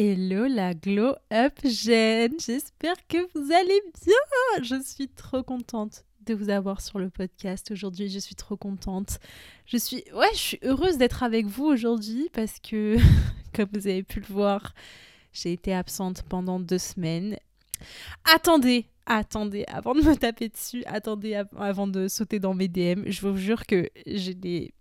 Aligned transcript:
Hello 0.00 0.46
la 0.46 0.74
Glow 0.74 1.16
Up 1.32 1.58
Jeune, 1.64 2.38
j'espère 2.38 2.94
que 3.08 3.18
vous 3.34 3.52
allez 3.52 3.82
bien. 4.06 4.62
Je 4.62 4.80
suis 4.80 5.08
trop 5.08 5.42
contente 5.42 6.04
de 6.24 6.34
vous 6.34 6.50
avoir 6.50 6.80
sur 6.82 7.00
le 7.00 7.10
podcast 7.10 7.72
aujourd'hui, 7.72 8.08
je 8.08 8.20
suis 8.20 8.36
trop 8.36 8.56
contente. 8.56 9.18
Je 9.66 9.76
suis 9.76 10.04
ouais, 10.14 10.28
je 10.34 10.38
suis 10.38 10.58
heureuse 10.62 10.98
d'être 10.98 11.24
avec 11.24 11.46
vous 11.46 11.64
aujourd'hui 11.64 12.28
parce 12.32 12.60
que 12.60 12.96
comme 13.52 13.66
vous 13.72 13.88
avez 13.88 14.04
pu 14.04 14.20
le 14.20 14.26
voir, 14.26 14.72
j'ai 15.32 15.52
été 15.52 15.74
absente 15.74 16.22
pendant 16.28 16.60
deux 16.60 16.78
semaines. 16.78 17.36
Attendez, 18.32 18.86
attendez, 19.04 19.64
avant 19.66 19.96
de 19.96 20.02
me 20.02 20.14
taper 20.14 20.48
dessus, 20.48 20.84
attendez 20.86 21.42
avant 21.56 21.88
de 21.88 22.06
sauter 22.06 22.38
dans 22.38 22.54
mes 22.54 22.68
DM, 22.68 23.02
je 23.06 23.26
vous 23.26 23.36
jure 23.36 23.66
que 23.66 23.90
j'ai 24.06 24.34
des 24.34 24.72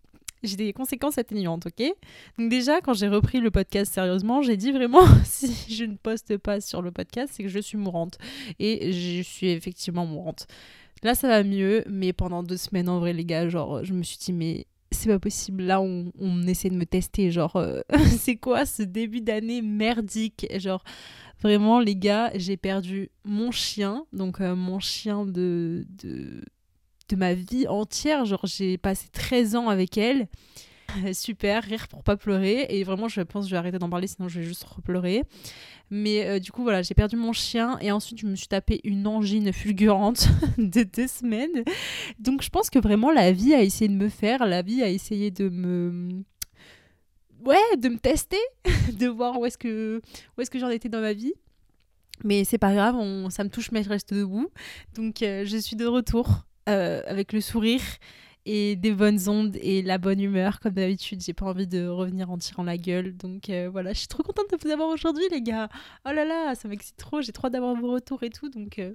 j'ai 0.43 0.55
des 0.55 0.73
conséquences 0.73 1.17
atténuantes, 1.17 1.67
ok? 1.67 1.93
Donc 2.37 2.49
déjà, 2.49 2.81
quand 2.81 2.93
j'ai 2.93 3.07
repris 3.07 3.39
le 3.39 3.51
podcast 3.51 3.93
sérieusement, 3.93 4.41
j'ai 4.41 4.57
dit 4.57 4.71
vraiment, 4.71 5.05
si 5.25 5.73
je 5.73 5.85
ne 5.85 5.95
poste 5.95 6.37
pas 6.37 6.61
sur 6.61 6.81
le 6.81 6.91
podcast, 6.91 7.33
c'est 7.35 7.43
que 7.43 7.49
je 7.49 7.59
suis 7.59 7.77
mourante. 7.77 8.17
Et 8.59 8.91
je 8.91 9.21
suis 9.21 9.49
effectivement 9.49 10.05
mourante. 10.05 10.47
Là, 11.03 11.15
ça 11.15 11.27
va 11.27 11.43
mieux, 11.43 11.83
mais 11.87 12.13
pendant 12.13 12.43
deux 12.43 12.57
semaines, 12.57 12.89
en 12.89 12.99
vrai, 12.99 13.13
les 13.13 13.25
gars, 13.25 13.49
genre, 13.49 13.83
je 13.83 13.93
me 13.93 14.03
suis 14.03 14.17
dit, 14.17 14.33
mais 14.33 14.65
c'est 14.91 15.09
pas 15.09 15.19
possible. 15.19 15.63
Là, 15.63 15.81
on, 15.81 16.47
essaie 16.47 16.69
de 16.69 16.75
me 16.75 16.85
tester. 16.85 17.31
Genre, 17.31 17.55
euh, 17.55 17.81
c'est 18.17 18.37
quoi 18.37 18.65
ce 18.65 18.83
début 18.83 19.21
d'année 19.21 19.61
merdique? 19.61 20.47
Genre, 20.59 20.83
vraiment, 21.41 21.79
les 21.79 21.95
gars, 21.95 22.31
j'ai 22.35 22.57
perdu 22.57 23.09
mon 23.23 23.51
chien. 23.51 24.05
Donc, 24.13 24.41
euh, 24.41 24.55
mon 24.55 24.79
chien 24.79 25.25
de, 25.25 25.85
de, 26.03 26.43
de 27.09 27.15
ma 27.15 27.33
vie 27.33 27.67
entière. 27.67 28.25
Genre, 28.25 28.45
j'ai 28.45 28.77
passé 28.77 29.07
13 29.11 29.55
ans 29.55 29.69
avec 29.69 29.97
elle. 29.97 30.27
Super, 31.13 31.63
rire 31.63 31.87
pour 31.87 32.03
pas 32.03 32.17
pleurer. 32.17 32.67
Et 32.69 32.83
vraiment, 32.83 33.07
je 33.07 33.21
pense 33.21 33.45
que 33.45 33.49
je 33.49 33.55
vais 33.55 33.57
arrêter 33.57 33.77
d'en 33.77 33.89
parler, 33.89 34.07
sinon 34.07 34.29
je 34.29 34.39
vais 34.39 34.45
juste 34.45 34.63
repleurer. 34.63 35.23
Mais 35.89 36.25
euh, 36.25 36.39
du 36.39 36.51
coup, 36.51 36.63
voilà, 36.63 36.81
j'ai 36.81 36.93
perdu 36.93 37.15
mon 37.15 37.33
chien 37.33 37.77
et 37.79 37.91
ensuite, 37.91 38.19
je 38.19 38.27
me 38.27 38.35
suis 38.35 38.47
tapé 38.47 38.81
une 38.83 39.07
angine 39.07 39.53
fulgurante 39.53 40.27
de 40.57 40.83
deux 40.83 41.07
semaines. 41.07 41.63
Donc, 42.19 42.41
je 42.41 42.49
pense 42.49 42.69
que 42.69 42.79
vraiment, 42.79 43.11
la 43.11 43.31
vie 43.31 43.53
a 43.53 43.61
essayé 43.61 43.87
de 43.87 43.95
me 43.95 44.09
faire, 44.09 44.45
la 44.45 44.61
vie 44.61 44.83
a 44.83 44.89
essayé 44.89 45.31
de 45.31 45.49
me. 45.49 46.23
Ouais, 47.45 47.77
de 47.77 47.89
me 47.89 47.97
tester, 47.97 48.39
de 48.93 49.07
voir 49.07 49.39
où 49.39 49.45
est-ce 49.45 49.57
que, 49.57 50.01
est 50.37 50.49
que 50.49 50.59
j'en 50.59 50.69
étais 50.69 50.89
dans 50.89 51.01
ma 51.01 51.13
vie. 51.13 51.33
Mais 52.23 52.43
c'est 52.43 52.57
pas 52.57 52.73
grave, 52.73 52.95
on, 52.95 53.29
ça 53.29 53.43
me 53.43 53.49
touche, 53.49 53.71
mais 53.71 53.83
je 53.83 53.89
reste 53.89 54.13
debout. 54.13 54.49
Donc, 54.95 55.21
euh, 55.21 55.45
je 55.45 55.57
suis 55.57 55.75
de 55.75 55.85
retour. 55.85 56.45
Euh, 56.67 57.01
avec 57.07 57.31
le 57.31 57.39
sourire 57.39 57.81
et 58.45 58.75
des 58.75 58.91
bonnes 58.91 59.29
ondes 59.29 59.57
et 59.61 59.81
la 59.81 59.97
bonne 59.97 60.19
humeur 60.19 60.59
comme 60.59 60.73
d'habitude. 60.73 61.21
J'ai 61.21 61.33
pas 61.33 61.45
envie 61.45 61.67
de 61.67 61.87
revenir 61.87 62.29
en 62.29 62.37
tirant 62.37 62.63
la 62.63 62.77
gueule. 62.77 63.15
Donc 63.15 63.49
euh, 63.49 63.69
voilà, 63.71 63.93
je 63.93 63.99
suis 63.99 64.07
trop 64.07 64.23
contente 64.23 64.51
de 64.51 64.57
vous 64.61 64.69
avoir 64.69 64.89
aujourd'hui 64.89 65.23
les 65.31 65.41
gars. 65.41 65.69
Oh 66.05 66.11
là 66.11 66.25
là, 66.25 66.55
ça 66.55 66.67
m'excite 66.67 66.97
trop, 66.97 67.21
j'ai 67.21 67.31
trop 67.31 67.49
d'avoir 67.49 67.75
vos 67.75 67.91
retours 67.91 68.21
et 68.23 68.29
tout. 68.29 68.49
Donc 68.49 68.79
euh, 68.79 68.93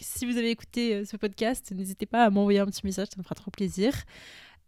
si 0.00 0.26
vous 0.26 0.36
avez 0.36 0.50
écouté 0.50 1.04
ce 1.06 1.16
podcast, 1.16 1.72
n'hésitez 1.72 2.04
pas 2.04 2.24
à 2.24 2.30
m'envoyer 2.30 2.58
un 2.58 2.66
petit 2.66 2.84
message, 2.84 3.08
ça 3.08 3.16
me 3.16 3.22
fera 3.22 3.34
trop 3.34 3.50
plaisir. 3.50 3.94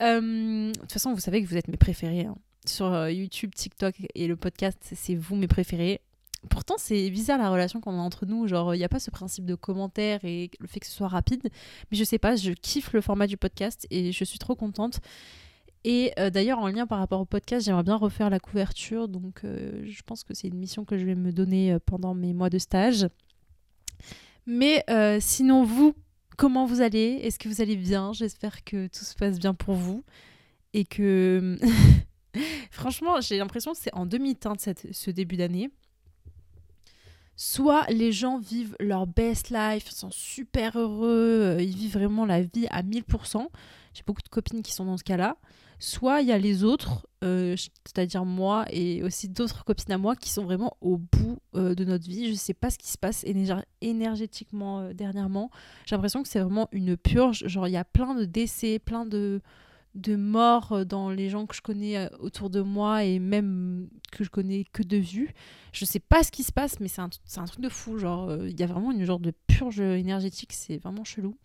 de 0.00 0.72
toute 0.72 0.92
façon, 0.92 1.12
vous 1.12 1.20
savez 1.20 1.42
que 1.42 1.48
vous 1.48 1.56
êtes 1.56 1.68
mes 1.68 1.76
préférés. 1.76 2.24
Hein. 2.24 2.36
Sur 2.64 3.08
YouTube, 3.10 3.54
TikTok 3.54 3.94
et 4.14 4.26
le 4.26 4.36
podcast, 4.36 4.78
c'est 4.94 5.14
vous 5.14 5.36
mes 5.36 5.46
préférés. 5.46 6.00
Pourtant, 6.50 6.74
c'est 6.78 7.10
bizarre 7.10 7.38
la 7.38 7.50
relation 7.50 7.80
qu'on 7.80 7.98
a 7.98 8.02
entre 8.02 8.26
nous. 8.26 8.46
Genre, 8.46 8.74
il 8.74 8.78
n'y 8.78 8.84
a 8.84 8.88
pas 8.88 8.98
ce 8.98 9.10
principe 9.10 9.44
de 9.46 9.54
commentaire 9.54 10.24
et 10.24 10.50
le 10.60 10.66
fait 10.66 10.80
que 10.80 10.86
ce 10.86 10.92
soit 10.92 11.08
rapide. 11.08 11.42
Mais 11.90 11.96
je 11.96 12.04
sais 12.04 12.18
pas, 12.18 12.36
je 12.36 12.52
kiffe 12.52 12.92
le 12.92 13.00
format 13.00 13.26
du 13.26 13.36
podcast 13.36 13.86
et 13.90 14.12
je 14.12 14.24
suis 14.24 14.38
trop 14.38 14.54
contente. 14.54 15.00
Et 15.88 16.12
euh, 16.18 16.30
d'ailleurs, 16.30 16.58
en 16.58 16.66
lien 16.66 16.84
par 16.84 16.98
rapport 16.98 17.20
au 17.20 17.24
podcast, 17.24 17.64
j'aimerais 17.64 17.84
bien 17.84 17.94
refaire 17.94 18.28
la 18.28 18.40
couverture. 18.40 19.06
Donc, 19.06 19.44
euh, 19.44 19.84
je 19.86 20.02
pense 20.02 20.24
que 20.24 20.34
c'est 20.34 20.48
une 20.48 20.58
mission 20.58 20.84
que 20.84 20.98
je 20.98 21.06
vais 21.06 21.14
me 21.14 21.30
donner 21.30 21.72
euh, 21.72 21.78
pendant 21.78 22.12
mes 22.12 22.32
mois 22.32 22.50
de 22.50 22.58
stage. 22.58 23.06
Mais 24.46 24.84
sinon, 25.20 25.62
vous, 25.62 25.94
comment 26.36 26.66
vous 26.66 26.80
allez? 26.80 27.20
Est-ce 27.22 27.38
que 27.38 27.48
vous 27.48 27.60
allez 27.60 27.76
bien? 27.76 28.12
J'espère 28.12 28.64
que 28.64 28.88
tout 28.88 29.04
se 29.04 29.14
passe 29.14 29.38
bien 29.38 29.54
pour 29.54 29.74
vous. 29.74 30.04
Et 30.72 30.84
que. 30.84 31.56
Franchement, 32.70 33.20
j'ai 33.20 33.38
l'impression 33.38 33.72
que 33.72 33.78
c'est 33.78 33.94
en 33.94 34.06
demi-teinte 34.06 34.68
ce 34.90 35.10
début 35.12 35.36
d'année. 35.36 35.70
Soit 37.36 37.84
les 37.90 38.12
gens 38.12 38.38
vivent 38.38 38.74
leur 38.80 39.06
best 39.06 39.50
life, 39.50 39.90
sont 39.90 40.10
super 40.10 40.78
heureux, 40.78 41.56
euh, 41.58 41.62
ils 41.62 41.76
vivent 41.76 41.92
vraiment 41.92 42.24
la 42.24 42.40
vie 42.40 42.66
à 42.70 42.82
1000%. 42.82 43.46
J'ai 43.92 44.02
beaucoup 44.06 44.22
de 44.22 44.28
copines 44.28 44.62
qui 44.62 44.72
sont 44.72 44.86
dans 44.86 44.96
ce 44.96 45.04
cas-là. 45.04 45.36
Soit 45.78 46.22
il 46.22 46.28
y 46.28 46.32
a 46.32 46.38
les 46.38 46.64
autres, 46.64 47.06
euh, 47.22 47.54
c'est-à-dire 47.84 48.24
moi 48.24 48.64
et 48.70 49.02
aussi 49.02 49.28
d'autres 49.28 49.64
copines 49.64 49.92
à 49.92 49.98
moi 49.98 50.16
qui 50.16 50.30
sont 50.30 50.44
vraiment 50.44 50.78
au 50.80 50.96
bout 50.96 51.38
euh, 51.54 51.74
de 51.74 51.84
notre 51.84 52.08
vie. 52.08 52.24
Je 52.24 52.30
ne 52.30 52.36
sais 52.36 52.54
pas 52.54 52.70
ce 52.70 52.78
qui 52.78 52.88
se 52.88 52.96
passe 52.96 53.22
énergétiquement 53.82 54.90
dernièrement. 54.94 55.50
J'ai 55.84 55.94
l'impression 55.94 56.22
que 56.22 56.30
c'est 56.30 56.40
vraiment 56.40 56.68
une 56.72 56.96
purge. 56.96 57.46
Genre 57.46 57.68
il 57.68 57.72
y 57.72 57.76
a 57.76 57.84
plein 57.84 58.14
de 58.14 58.24
décès, 58.24 58.78
plein 58.78 59.04
de 59.04 59.42
de 59.96 60.14
mort 60.14 60.72
euh, 60.72 60.84
dans 60.84 61.10
les 61.10 61.28
gens 61.28 61.46
que 61.46 61.56
je 61.56 61.62
connais 61.62 61.96
euh, 61.96 62.08
autour 62.20 62.50
de 62.50 62.60
moi 62.60 63.04
et 63.04 63.18
même 63.18 63.88
que 64.12 64.22
je 64.22 64.30
connais 64.30 64.64
que 64.72 64.82
de 64.82 64.98
vue. 64.98 65.34
Je 65.72 65.84
sais 65.84 66.00
pas 66.00 66.22
ce 66.22 66.30
qui 66.30 66.42
se 66.42 66.52
passe, 66.52 66.80
mais 66.80 66.88
c'est 66.88 67.00
un, 67.00 67.08
truc 67.46 67.60
de 67.60 67.68
fou. 67.68 67.98
Genre, 67.98 68.28
euh, 68.28 68.48
il 68.48 68.58
y 68.58 68.62
a 68.62 68.66
vraiment 68.66 68.92
une 68.92 69.04
genre 69.04 69.20
de 69.20 69.32
purge 69.46 69.80
énergétique, 69.80 70.52
c'est 70.52 70.76
vraiment 70.78 71.04
chelou. 71.04 71.36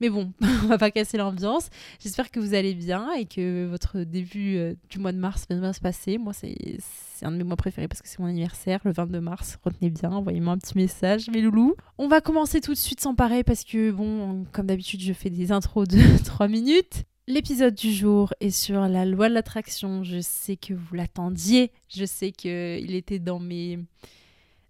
Mais 0.00 0.10
bon, 0.10 0.32
on 0.42 0.66
va 0.66 0.76
pas 0.76 0.90
casser 0.90 1.16
l'ambiance. 1.16 1.70
J'espère 2.00 2.30
que 2.30 2.38
vous 2.38 2.52
allez 2.52 2.74
bien 2.74 3.12
et 3.12 3.24
que 3.24 3.66
votre 3.66 4.00
début 4.00 4.76
du 4.90 4.98
mois 4.98 5.12
de 5.12 5.18
mars 5.18 5.46
va 5.48 5.56
bien 5.56 5.72
se 5.72 5.80
passer. 5.80 6.18
Moi, 6.18 6.34
c'est 6.34 7.24
un 7.24 7.32
de 7.32 7.36
mes 7.38 7.44
mois 7.44 7.56
préférés 7.56 7.88
parce 7.88 8.02
que 8.02 8.08
c'est 8.08 8.18
mon 8.18 8.26
anniversaire, 8.26 8.80
le 8.84 8.92
22 8.92 9.20
mars. 9.20 9.58
Retenez 9.64 9.88
bien, 9.88 10.10
envoyez-moi 10.10 10.52
un 10.52 10.58
petit 10.58 10.76
message, 10.76 11.30
mes 11.30 11.40
loulous. 11.40 11.76
On 11.96 12.08
va 12.08 12.20
commencer 12.20 12.60
tout 12.60 12.72
de 12.72 12.78
suite 12.78 13.00
sans 13.00 13.14
pareil 13.14 13.42
parce 13.42 13.64
que, 13.64 13.90
bon, 13.90 14.44
comme 14.52 14.66
d'habitude, 14.66 15.00
je 15.00 15.14
fais 15.14 15.30
des 15.30 15.50
intros 15.50 15.88
de 15.88 15.98
3 16.24 16.48
minutes. 16.48 17.06
L'épisode 17.28 17.74
du 17.74 17.92
jour 17.92 18.32
est 18.38 18.50
sur 18.50 18.82
la 18.82 19.04
loi 19.04 19.28
de 19.28 19.34
l'attraction. 19.34 20.04
Je 20.04 20.20
sais 20.20 20.56
que 20.56 20.74
vous 20.74 20.94
l'attendiez. 20.94 21.72
Je 21.88 22.04
sais 22.04 22.30
qu'il 22.30 22.94
était 22.94 23.18
dans 23.18 23.40
mes, 23.40 23.80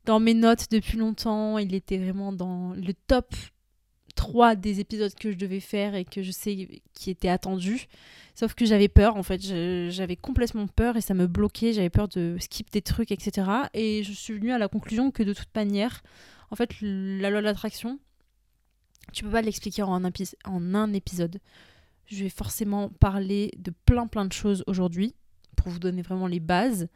dans 0.07 0.21
mes 0.21 0.33
notes 0.33 0.71
depuis 0.71 0.97
longtemps. 0.97 1.59
Il 1.59 1.75
était 1.75 1.99
vraiment 1.99 2.33
dans 2.33 2.73
le 2.73 2.95
top 2.95 3.35
3 4.15 4.57
des 4.57 4.81
épisodes 4.81 5.15
que 5.15 5.33
je 5.33 5.37
devais 5.37 5.61
faire 5.61 5.95
et 5.95 6.07
que 6.07 6.23
je 6.23 6.31
sais 6.31 6.81
qui 6.95 7.11
était 7.11 7.29
attendu. 7.29 7.89
Sauf 8.35 8.55
que 8.55 8.65
j'avais 8.65 8.89
peur, 8.89 9.17
en 9.17 9.23
fait. 9.23 9.43
J'avais 9.91 10.17
complètement 10.17 10.67
peur 10.67 10.97
et 10.97 11.03
ça 11.03 11.13
me 11.13 11.27
bloquait. 11.27 11.75
J'avais 11.75 11.91
peur 11.91 12.09
de 12.09 12.39
skip 12.41 12.73
des 12.73 12.81
trucs, 12.81 13.13
etc. 13.13 13.51
Et 13.75 14.03
je 14.03 14.13
suis 14.13 14.33
venue 14.33 14.53
à 14.53 14.57
la 14.57 14.69
conclusion 14.69 15.11
que 15.11 15.23
de 15.23 15.35
toute 15.35 15.55
manière, 15.55 16.03
en 16.51 16.57
fait, 16.57 16.71
la 16.81 17.29
loi 17.29 17.41
de 17.41 17.47
l'attraction, 17.47 17.99
tu 19.13 19.25
peux 19.25 19.31
pas 19.31 19.43
l'expliquer 19.43 19.83
en 19.83 20.03
un 20.03 20.93
épisode. 20.95 21.39
Je 22.07 22.25
vais 22.25 22.31
forcément 22.31 22.89
parler 22.89 23.51
de 23.59 23.73
plein 23.85 24.07
plein 24.07 24.25
de 24.25 24.33
choses 24.33 24.65
aujourd'hui 24.67 25.15
pour 25.57 25.71
vous 25.71 25.79
donner 25.79 26.03
vraiment 26.03 26.27
les 26.27 26.41
bases. 26.41 26.89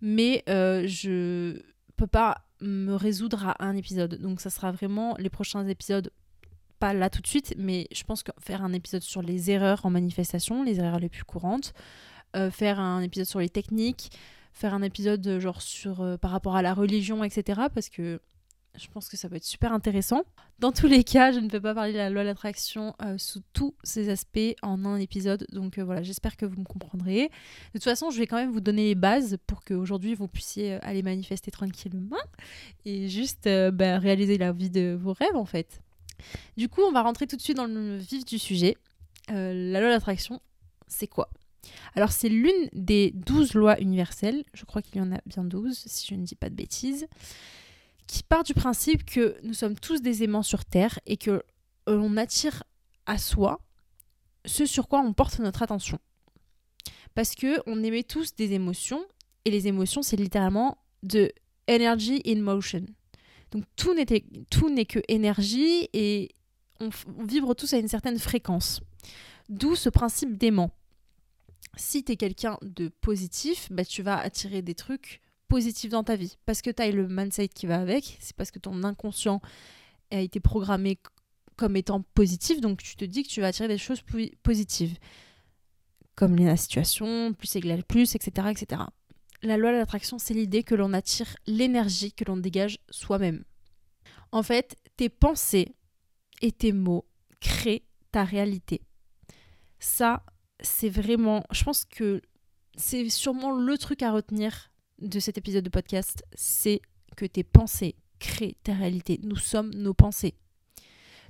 Mais 0.00 0.44
euh, 0.48 0.86
je 0.86 1.60
peux 1.96 2.06
pas 2.06 2.44
me 2.60 2.94
résoudre 2.94 3.48
à 3.48 3.64
un 3.64 3.76
épisode. 3.76 4.20
Donc 4.20 4.40
ça 4.40 4.50
sera 4.50 4.72
vraiment 4.72 5.16
les 5.18 5.30
prochains 5.30 5.66
épisodes, 5.66 6.10
pas 6.78 6.94
là 6.94 7.10
tout 7.10 7.20
de 7.20 7.26
suite, 7.26 7.54
mais 7.56 7.86
je 7.92 8.04
pense 8.04 8.22
que 8.22 8.32
faire 8.38 8.62
un 8.62 8.72
épisode 8.72 9.02
sur 9.02 9.22
les 9.22 9.50
erreurs 9.50 9.84
en 9.86 9.90
manifestation, 9.90 10.62
les 10.62 10.78
erreurs 10.78 10.98
les 10.98 11.08
plus 11.08 11.24
courantes, 11.24 11.72
euh, 12.36 12.50
faire 12.50 12.80
un 12.80 13.00
épisode 13.00 13.26
sur 13.26 13.40
les 13.40 13.48
techniques, 13.48 14.10
faire 14.52 14.74
un 14.74 14.82
épisode 14.82 15.38
genre 15.38 15.62
sur 15.62 16.00
euh, 16.00 16.16
par 16.16 16.30
rapport 16.30 16.56
à 16.56 16.62
la 16.62 16.74
religion, 16.74 17.24
etc. 17.24 17.62
Parce 17.74 17.88
que 17.88 18.20
je 18.76 18.88
pense 18.88 19.08
que 19.08 19.16
ça 19.16 19.28
peut 19.28 19.36
être 19.36 19.44
super 19.44 19.72
intéressant. 19.72 20.24
Dans 20.58 20.72
tous 20.72 20.86
les 20.86 21.04
cas, 21.04 21.32
je 21.32 21.40
ne 21.40 21.48
peux 21.48 21.60
pas 21.60 21.74
parler 21.74 21.92
de 21.92 21.98
la 21.98 22.10
loi 22.10 22.22
de 22.22 22.28
l'attraction 22.28 22.94
euh, 23.02 23.16
sous 23.18 23.40
tous 23.52 23.74
ses 23.82 24.08
aspects 24.08 24.54
en 24.62 24.84
un 24.84 24.96
épisode. 24.96 25.46
Donc 25.52 25.78
euh, 25.78 25.84
voilà, 25.84 26.02
j'espère 26.02 26.36
que 26.36 26.46
vous 26.46 26.58
me 26.58 26.64
comprendrez. 26.64 27.28
De 27.28 27.78
toute 27.78 27.84
façon, 27.84 28.10
je 28.10 28.18
vais 28.18 28.26
quand 28.26 28.36
même 28.36 28.50
vous 28.50 28.60
donner 28.60 28.86
les 28.86 28.94
bases 28.94 29.36
pour 29.46 29.62
qu'aujourd'hui 29.64 30.14
vous 30.14 30.28
puissiez 30.28 30.74
euh, 30.74 30.78
aller 30.82 31.02
manifester 31.02 31.50
tranquillement 31.50 32.18
et 32.84 33.08
juste 33.08 33.48
bah, 33.72 33.98
réaliser 33.98 34.38
la 34.38 34.52
vie 34.52 34.70
de 34.70 34.96
vos 35.00 35.12
rêves 35.12 35.36
en 35.36 35.44
fait. 35.44 35.80
Du 36.56 36.68
coup, 36.68 36.82
on 36.82 36.92
va 36.92 37.02
rentrer 37.02 37.26
tout 37.26 37.36
de 37.36 37.42
suite 37.42 37.56
dans 37.56 37.66
le 37.66 37.96
vif 37.96 38.24
du 38.24 38.38
sujet. 38.38 38.76
la 39.28 39.80
loi 39.80 39.88
de 39.88 39.94
l'attraction, 39.94 40.40
c'est 40.86 41.08
quoi? 41.08 41.28
Alors 41.94 42.12
c'est 42.12 42.28
l'une 42.28 42.68
des 42.72 43.10
douze 43.12 43.54
lois 43.54 43.80
universelles, 43.80 44.44
je 44.52 44.64
crois 44.64 44.82
qu'il 44.82 44.96
y 44.96 45.00
en 45.00 45.12
a 45.12 45.20
bien 45.26 45.44
douze 45.44 45.82
si 45.86 46.06
je 46.06 46.14
ne 46.14 46.24
dis 46.24 46.34
pas 46.34 46.50
de 46.50 46.54
bêtises 46.54 47.06
qui 48.06 48.22
part 48.22 48.44
du 48.44 48.54
principe 48.54 49.04
que 49.04 49.36
nous 49.42 49.54
sommes 49.54 49.78
tous 49.78 50.02
des 50.02 50.22
aimants 50.22 50.42
sur 50.42 50.64
Terre 50.64 50.98
et 51.06 51.16
que 51.16 51.42
l'on 51.86 52.16
attire 52.16 52.62
à 53.06 53.18
soi 53.18 53.60
ce 54.46 54.66
sur 54.66 54.88
quoi 54.88 55.00
on 55.00 55.12
porte 55.12 55.38
notre 55.38 55.62
attention. 55.62 55.98
Parce 57.14 57.34
que 57.34 57.60
on 57.66 57.82
émet 57.82 58.02
tous 58.02 58.34
des 58.34 58.52
émotions 58.52 59.04
et 59.44 59.50
les 59.50 59.68
émotions 59.68 60.02
c'est 60.02 60.16
littéralement 60.16 60.78
de 61.02 61.32
energy 61.68 62.22
in 62.26 62.40
motion. 62.40 62.84
Donc 63.50 63.64
tout 63.76 63.94
n'est 63.94 64.06
tout 64.50 64.68
n'est 64.68 64.86
que 64.86 65.00
énergie 65.08 65.88
et 65.92 66.30
on, 66.80 66.90
vibre 67.24 67.54
tous 67.54 67.72
à 67.72 67.78
une 67.78 67.88
certaine 67.88 68.18
fréquence. 68.18 68.80
D'où 69.48 69.74
ce 69.74 69.88
principe 69.88 70.36
d'aimant. 70.36 70.70
Si 71.76 72.04
tu 72.04 72.12
es 72.12 72.16
quelqu'un 72.16 72.58
de 72.62 72.88
positif, 72.88 73.68
bah, 73.70 73.84
tu 73.84 74.02
vas 74.02 74.18
attirer 74.18 74.62
des 74.62 74.74
trucs 74.74 75.20
positif 75.48 75.90
dans 75.90 76.04
ta 76.04 76.16
vie. 76.16 76.36
Parce 76.46 76.62
que 76.62 76.70
tu 76.70 76.82
as 76.82 76.90
le 76.90 77.08
mindset 77.08 77.48
qui 77.48 77.66
va 77.66 77.80
avec, 77.80 78.16
c'est 78.20 78.36
parce 78.36 78.50
que 78.50 78.58
ton 78.58 78.82
inconscient 78.84 79.40
a 80.10 80.20
été 80.20 80.40
programmé 80.40 80.98
comme 81.56 81.76
étant 81.76 82.02
positif, 82.14 82.60
donc 82.60 82.82
tu 82.82 82.96
te 82.96 83.04
dis 83.04 83.22
que 83.22 83.28
tu 83.28 83.40
vas 83.40 83.48
attirer 83.48 83.68
des 83.68 83.78
choses 83.78 84.02
positives. 84.42 84.98
Comme 86.16 86.36
la 86.36 86.56
situation, 86.56 87.32
plus 87.32 87.56
égale 87.56 87.84
plus, 87.84 88.14
etc., 88.14 88.48
etc. 88.50 88.82
La 89.42 89.56
loi 89.56 89.72
de 89.72 89.76
l'attraction, 89.76 90.18
c'est 90.18 90.34
l'idée 90.34 90.62
que 90.62 90.74
l'on 90.74 90.92
attire 90.92 91.36
l'énergie 91.46 92.12
que 92.12 92.24
l'on 92.24 92.36
dégage 92.36 92.78
soi-même. 92.90 93.44
En 94.32 94.42
fait, 94.42 94.76
tes 94.96 95.08
pensées 95.08 95.74
et 96.40 96.52
tes 96.52 96.72
mots 96.72 97.04
créent 97.40 97.84
ta 98.10 98.24
réalité. 98.24 98.82
Ça, 99.78 100.24
c'est 100.60 100.88
vraiment, 100.88 101.44
je 101.50 101.64
pense 101.64 101.84
que 101.84 102.22
c'est 102.76 103.08
sûrement 103.10 103.52
le 103.52 103.76
truc 103.76 104.02
à 104.02 104.12
retenir 104.12 104.70
de 105.00 105.18
cet 105.20 105.38
épisode 105.38 105.64
de 105.64 105.70
podcast, 105.70 106.24
c'est 106.34 106.80
que 107.16 107.26
tes 107.26 107.44
pensées 107.44 107.96
créent 108.18 108.56
ta 108.62 108.74
réalité. 108.74 109.20
Nous 109.22 109.36
sommes 109.36 109.74
nos 109.74 109.94
pensées. 109.94 110.34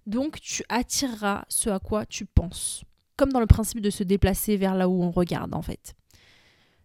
Donc 0.07 0.41
tu 0.41 0.63
attireras 0.69 1.45
ce 1.49 1.71
à 1.71 1.79
quoi 1.79 2.07
tu 2.07 2.27
penses. 2.27 2.85
Comme 3.17 3.33
dans 3.33 3.41
le 3.41 3.47
principe 3.47 3.81
de 3.81 3.91
se 3.91 4.03
déplacer 4.03 4.57
vers 4.57 4.75
là 4.75 4.89
où 4.89 5.03
on 5.03 5.11
regarde 5.11 5.55
en 5.55 5.63
fait. 5.63 5.95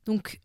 Donc 0.06 0.42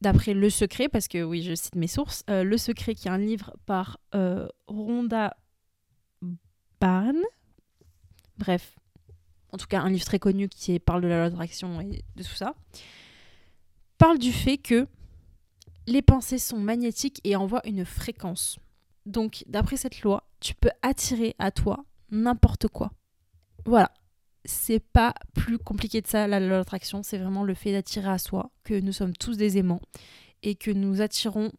d'après 0.00 0.32
Le 0.32 0.48
Secret, 0.48 0.88
parce 0.88 1.08
que 1.08 1.22
oui 1.22 1.42
je 1.42 1.54
cite 1.54 1.74
mes 1.74 1.86
sources, 1.86 2.24
euh, 2.30 2.44
Le 2.44 2.56
Secret 2.56 2.94
qui 2.94 3.08
est 3.08 3.10
un 3.10 3.18
livre 3.18 3.54
par 3.66 3.98
euh, 4.14 4.48
Rhonda 4.66 5.36
Barn. 6.80 7.20
Bref, 8.38 8.76
en 9.52 9.58
tout 9.58 9.66
cas 9.66 9.80
un 9.80 9.90
livre 9.90 10.04
très 10.04 10.18
connu 10.18 10.48
qui 10.48 10.78
parle 10.78 11.02
de 11.02 11.08
la 11.08 11.18
loi 11.18 11.30
d'attraction 11.30 11.80
et 11.80 12.04
de 12.16 12.22
tout 12.22 12.34
ça, 12.34 12.54
parle 13.98 14.18
du 14.18 14.32
fait 14.32 14.58
que 14.58 14.86
les 15.88 16.02
pensées 16.02 16.38
sont 16.38 16.58
magnétiques 16.58 17.20
et 17.24 17.34
envoient 17.34 17.66
une 17.66 17.86
fréquence. 17.86 18.58
Donc, 19.06 19.42
d'après 19.46 19.78
cette 19.78 20.02
loi, 20.02 20.28
tu 20.38 20.54
peux 20.54 20.70
attirer 20.82 21.34
à 21.38 21.50
toi 21.50 21.84
n'importe 22.10 22.68
quoi. 22.68 22.92
Voilà. 23.64 23.90
C'est 24.44 24.80
pas 24.80 25.14
plus 25.34 25.58
compliqué 25.58 26.02
de 26.02 26.06
ça, 26.06 26.26
la 26.26 26.40
loi 26.40 26.58
d'attraction. 26.58 27.02
C'est 27.02 27.16
vraiment 27.16 27.42
le 27.42 27.54
fait 27.54 27.72
d'attirer 27.72 28.10
à 28.10 28.18
soi 28.18 28.50
que 28.64 28.78
nous 28.78 28.92
sommes 28.92 29.16
tous 29.16 29.38
des 29.38 29.56
aimants 29.56 29.80
et 30.42 30.54
que 30.56 30.70
nous 30.70 31.00
attirons 31.00 31.52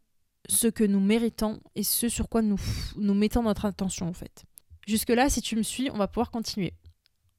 ce 0.47 0.67
que 0.67 0.83
nous 0.83 0.99
méritons 0.99 1.59
et 1.75 1.83
ce 1.83 2.07
sur 2.07 2.29
quoi 2.29 2.43
nous, 2.43 2.59
nous 2.97 3.15
mettons 3.15 3.43
notre 3.43 3.65
attention, 3.65 4.07
en 4.07 4.13
fait. 4.13 4.45
Jusque-là, 4.87 5.29
si 5.29 5.41
tu 5.41 5.55
me 5.55 5.63
suis, 5.63 5.89
on 5.89 5.97
va 5.97 6.07
pouvoir 6.07 6.29
continuer. 6.29 6.73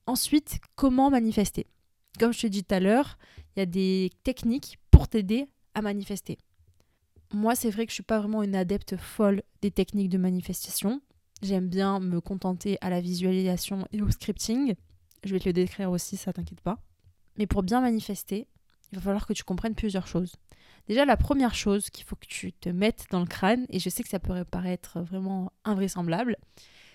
Ensuite, 0.06 0.58
comment 0.74 1.08
manifester? 1.08 1.68
Comme 2.18 2.32
je 2.32 2.40
te 2.40 2.46
dis 2.48 2.64
tout 2.64 2.74
à 2.74 2.80
l'heure, 2.80 3.16
il 3.54 3.60
y 3.60 3.62
a 3.62 3.66
des 3.66 4.10
techniques 4.24 4.78
pour 4.90 5.06
t'aider 5.06 5.46
à 5.74 5.82
manifester 5.82 6.38
moi, 7.32 7.54
c'est 7.54 7.70
vrai 7.70 7.86
que 7.86 7.90
je 7.90 7.94
suis 7.94 8.02
pas 8.02 8.18
vraiment 8.18 8.42
une 8.42 8.54
adepte 8.54 8.96
folle 8.96 9.42
des 9.62 9.70
techniques 9.70 10.08
de 10.08 10.18
manifestation. 10.18 11.00
J'aime 11.42 11.68
bien 11.68 12.00
me 12.00 12.20
contenter 12.20 12.76
à 12.80 12.90
la 12.90 13.00
visualisation 13.00 13.86
et 13.92 14.02
au 14.02 14.10
scripting. 14.10 14.74
Je 15.24 15.32
vais 15.32 15.40
te 15.40 15.48
le 15.48 15.52
décrire 15.52 15.90
aussi, 15.90 16.16
ça 16.16 16.32
t'inquiète 16.32 16.60
pas. 16.60 16.78
Mais 17.38 17.46
pour 17.46 17.62
bien 17.62 17.80
manifester, 17.80 18.46
il 18.92 18.98
va 18.98 19.02
falloir 19.02 19.26
que 19.26 19.32
tu 19.32 19.44
comprennes 19.44 19.74
plusieurs 19.74 20.06
choses. 20.06 20.34
Déjà, 20.88 21.04
la 21.04 21.16
première 21.16 21.54
chose 21.54 21.88
qu'il 21.90 22.04
faut 22.04 22.16
que 22.16 22.26
tu 22.26 22.52
te 22.52 22.68
mettes 22.68 23.06
dans 23.10 23.20
le 23.20 23.26
crâne, 23.26 23.64
et 23.68 23.78
je 23.78 23.88
sais 23.88 24.02
que 24.02 24.08
ça 24.08 24.18
pourrait 24.18 24.44
paraître 24.44 25.00
vraiment 25.00 25.52
invraisemblable, 25.64 26.36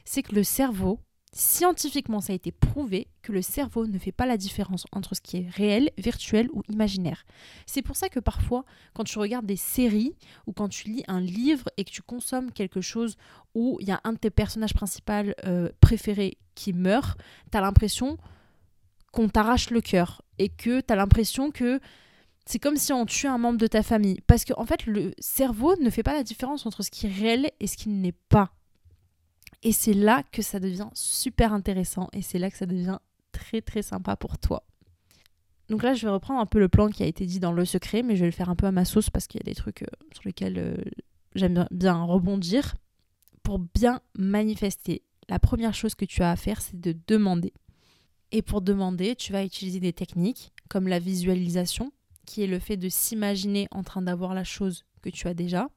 c'est 0.03 0.21
que 0.21 0.35
le 0.35 0.43
cerveau 0.43 0.99
Scientifiquement, 1.37 2.21
ça 2.21 2.31
a 2.31 2.35
été 2.37 2.53
prouvé 2.53 3.09
que 3.21 3.33
le 3.33 3.41
cerveau 3.41 3.87
ne 3.87 3.97
fait 3.97 4.13
pas 4.13 4.25
la 4.25 4.37
différence 4.37 4.85
entre 4.93 5.15
ce 5.15 5.21
qui 5.21 5.35
est 5.35 5.49
réel, 5.49 5.91
virtuel 5.97 6.47
ou 6.53 6.63
imaginaire. 6.69 7.25
C'est 7.65 7.81
pour 7.81 7.97
ça 7.97 8.07
que 8.07 8.21
parfois, 8.21 8.63
quand 8.93 9.03
tu 9.03 9.19
regardes 9.19 9.45
des 9.45 9.57
séries 9.57 10.15
ou 10.47 10.53
quand 10.53 10.69
tu 10.69 10.87
lis 10.87 11.03
un 11.09 11.19
livre 11.19 11.65
et 11.75 11.83
que 11.83 11.91
tu 11.91 12.01
consommes 12.01 12.53
quelque 12.53 12.79
chose 12.79 13.17
où 13.53 13.77
il 13.81 13.87
y 13.89 13.91
a 13.91 13.99
un 14.05 14.13
de 14.13 14.17
tes 14.17 14.29
personnages 14.29 14.73
principaux 14.73 15.11
euh, 15.43 15.67
préférés 15.81 16.37
qui 16.55 16.71
meurt, 16.71 17.19
tu 17.51 17.57
as 17.57 17.61
l'impression 17.61 18.17
qu'on 19.11 19.27
t'arrache 19.27 19.71
le 19.71 19.81
cœur 19.81 20.21
et 20.39 20.47
que 20.47 20.79
tu 20.79 20.93
as 20.93 20.95
l'impression 20.95 21.51
que 21.51 21.81
c'est 22.45 22.59
comme 22.59 22.77
si 22.77 22.93
on 22.93 23.05
tuait 23.05 23.27
un 23.27 23.39
membre 23.39 23.57
de 23.57 23.67
ta 23.67 23.83
famille. 23.83 24.21
Parce 24.25 24.45
qu'en 24.45 24.61
en 24.61 24.65
fait, 24.65 24.85
le 24.85 25.11
cerveau 25.19 25.75
ne 25.81 25.89
fait 25.89 26.03
pas 26.03 26.13
la 26.13 26.23
différence 26.23 26.65
entre 26.65 26.81
ce 26.81 26.91
qui 26.91 27.07
est 27.07 27.11
réel 27.13 27.51
et 27.59 27.67
ce 27.67 27.75
qui 27.75 27.89
n'est 27.89 28.15
pas. 28.29 28.53
Et 29.65 29.71
c'est 29.71 29.95
là 29.95 30.21
que 30.31 30.43
ça 30.43 30.59
devient 30.59 30.89
super 30.93 31.51
intéressant 31.51 32.07
et 32.13 32.21
c'est 32.21 32.37
là 32.37 32.51
que 32.51 32.57
ça 32.57 32.67
devient 32.67 32.99
très 33.31 33.61
très 33.61 33.81
sympa 33.81 34.15
pour 34.15 34.37
toi. 34.37 34.63
Donc 35.69 35.81
là, 35.81 35.95
je 35.95 36.05
vais 36.05 36.11
reprendre 36.11 36.39
un 36.39 36.45
peu 36.45 36.59
le 36.59 36.69
plan 36.69 36.87
qui 36.87 37.01
a 37.01 37.07
été 37.07 37.25
dit 37.25 37.39
dans 37.39 37.51
le 37.51 37.65
secret, 37.65 38.03
mais 38.03 38.15
je 38.15 38.21
vais 38.21 38.27
le 38.27 38.31
faire 38.31 38.51
un 38.51 38.55
peu 38.55 38.67
à 38.67 38.71
ma 38.71 38.85
sauce 38.85 39.09
parce 39.09 39.25
qu'il 39.25 39.41
y 39.41 39.43
a 39.43 39.49
des 39.49 39.55
trucs 39.55 39.81
euh, 39.81 39.87
sur 40.13 40.21
lesquels 40.23 40.59
euh, 40.59 40.75
j'aime 41.33 41.67
bien 41.71 42.03
rebondir. 42.03 42.75
Pour 43.41 43.57
bien 43.57 44.01
manifester, 44.15 45.01
la 45.29 45.39
première 45.39 45.73
chose 45.73 45.95
que 45.95 46.05
tu 46.05 46.21
as 46.21 46.29
à 46.29 46.35
faire, 46.35 46.61
c'est 46.61 46.79
de 46.79 46.95
demander. 47.07 47.51
Et 48.31 48.43
pour 48.43 48.61
demander, 48.61 49.15
tu 49.15 49.33
vas 49.33 49.43
utiliser 49.43 49.79
des 49.79 49.93
techniques 49.93 50.53
comme 50.69 50.87
la 50.87 50.99
visualisation, 50.99 51.91
qui 52.27 52.43
est 52.43 52.47
le 52.47 52.59
fait 52.59 52.77
de 52.77 52.87
s'imaginer 52.87 53.67
en 53.71 53.81
train 53.81 54.03
d'avoir 54.03 54.35
la 54.35 54.43
chose 54.43 54.85
que 55.01 55.09
tu 55.09 55.27
as 55.27 55.33
déjà 55.33 55.69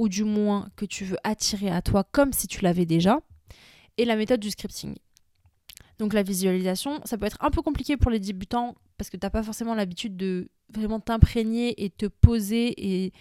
ou 0.00 0.08
du 0.08 0.24
moins 0.24 0.70
que 0.76 0.86
tu 0.86 1.04
veux 1.04 1.18
attirer 1.24 1.68
à 1.68 1.82
toi 1.82 2.04
comme 2.10 2.32
si 2.32 2.46
tu 2.46 2.64
l'avais 2.64 2.86
déjà, 2.86 3.20
et 3.98 4.06
la 4.06 4.16
méthode 4.16 4.40
du 4.40 4.50
scripting. 4.50 4.94
Donc 5.98 6.14
la 6.14 6.22
visualisation, 6.22 7.02
ça 7.04 7.18
peut 7.18 7.26
être 7.26 7.36
un 7.40 7.50
peu 7.50 7.60
compliqué 7.60 7.98
pour 7.98 8.10
les 8.10 8.18
débutants 8.18 8.76
parce 8.96 9.10
que 9.10 9.18
tu 9.18 9.26
n'as 9.26 9.30
pas 9.30 9.42
forcément 9.42 9.74
l'habitude 9.74 10.16
de 10.16 10.48
vraiment 10.72 11.00
t'imprégner 11.00 11.84
et 11.84 11.90
te 11.90 12.06
poser 12.06 12.72
et 12.78 13.12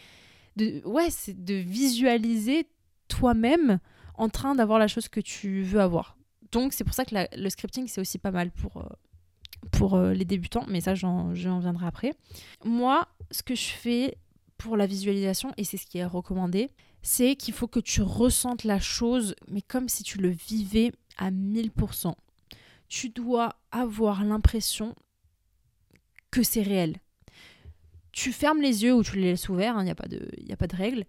de 0.55 0.81
ouais, 0.85 1.09
c'est 1.09 1.43
de 1.43 1.55
visualiser 1.55 2.65
toi-même 3.09 3.79
en 4.15 4.29
train 4.29 4.55
d'avoir 4.55 4.79
la 4.79 4.87
chose 4.87 5.09
que 5.09 5.19
tu 5.19 5.63
veux 5.63 5.81
avoir. 5.81 6.17
Donc 6.53 6.71
c'est 6.71 6.85
pour 6.85 6.93
ça 6.93 7.03
que 7.03 7.13
le 7.13 7.49
scripting 7.49 7.89
c'est 7.89 7.99
aussi 7.99 8.19
pas 8.19 8.31
mal 8.31 8.51
pour 8.51 8.77
euh, 8.77 8.87
pour 9.71 9.95
euh, 9.95 10.13
les 10.13 10.23
débutants, 10.23 10.63
mais 10.69 10.79
ça 10.79 10.95
j'en 10.95 11.33
viendrai 11.33 11.85
après. 11.85 12.13
Moi, 12.63 13.05
ce 13.31 13.43
que 13.43 13.53
je 13.53 13.67
fais 13.67 14.17
pour 14.59 14.75
la 14.77 14.85
visualisation, 14.85 15.53
et 15.57 15.63
c'est 15.63 15.77
ce 15.77 15.87
qui 15.87 15.97
est 15.97 16.05
recommandé, 16.05 16.69
c'est 17.01 17.35
qu'il 17.37 17.53
faut 17.53 17.67
que 17.67 17.79
tu 17.79 18.01
ressentes 18.01 18.65
la 18.65 18.79
chose, 18.79 19.33
mais 19.47 19.61
comme 19.61 19.87
si 19.87 20.03
tu 20.03 20.19
le 20.19 20.29
vivais 20.29 20.91
à 21.17 21.31
1000%. 21.31 22.13
Tu 22.89 23.09
dois 23.09 23.55
avoir 23.71 24.23
l'impression 24.25 24.95
que 26.29 26.43
c'est 26.43 26.61
réel. 26.61 26.97
Tu 28.11 28.33
fermes 28.33 28.61
les 28.61 28.83
yeux 28.83 28.93
ou 28.93 29.01
tu 29.01 29.15
les 29.15 29.31
laisses 29.31 29.47
ouverts, 29.47 29.75
il 29.75 29.79
hein, 29.79 29.83
n'y 29.85 29.91
a, 29.91 29.95
pas 29.95 30.09
de, 30.09 30.29
a 30.51 30.57
pas 30.57 30.67
de 30.67 30.75
règle, 30.75 31.05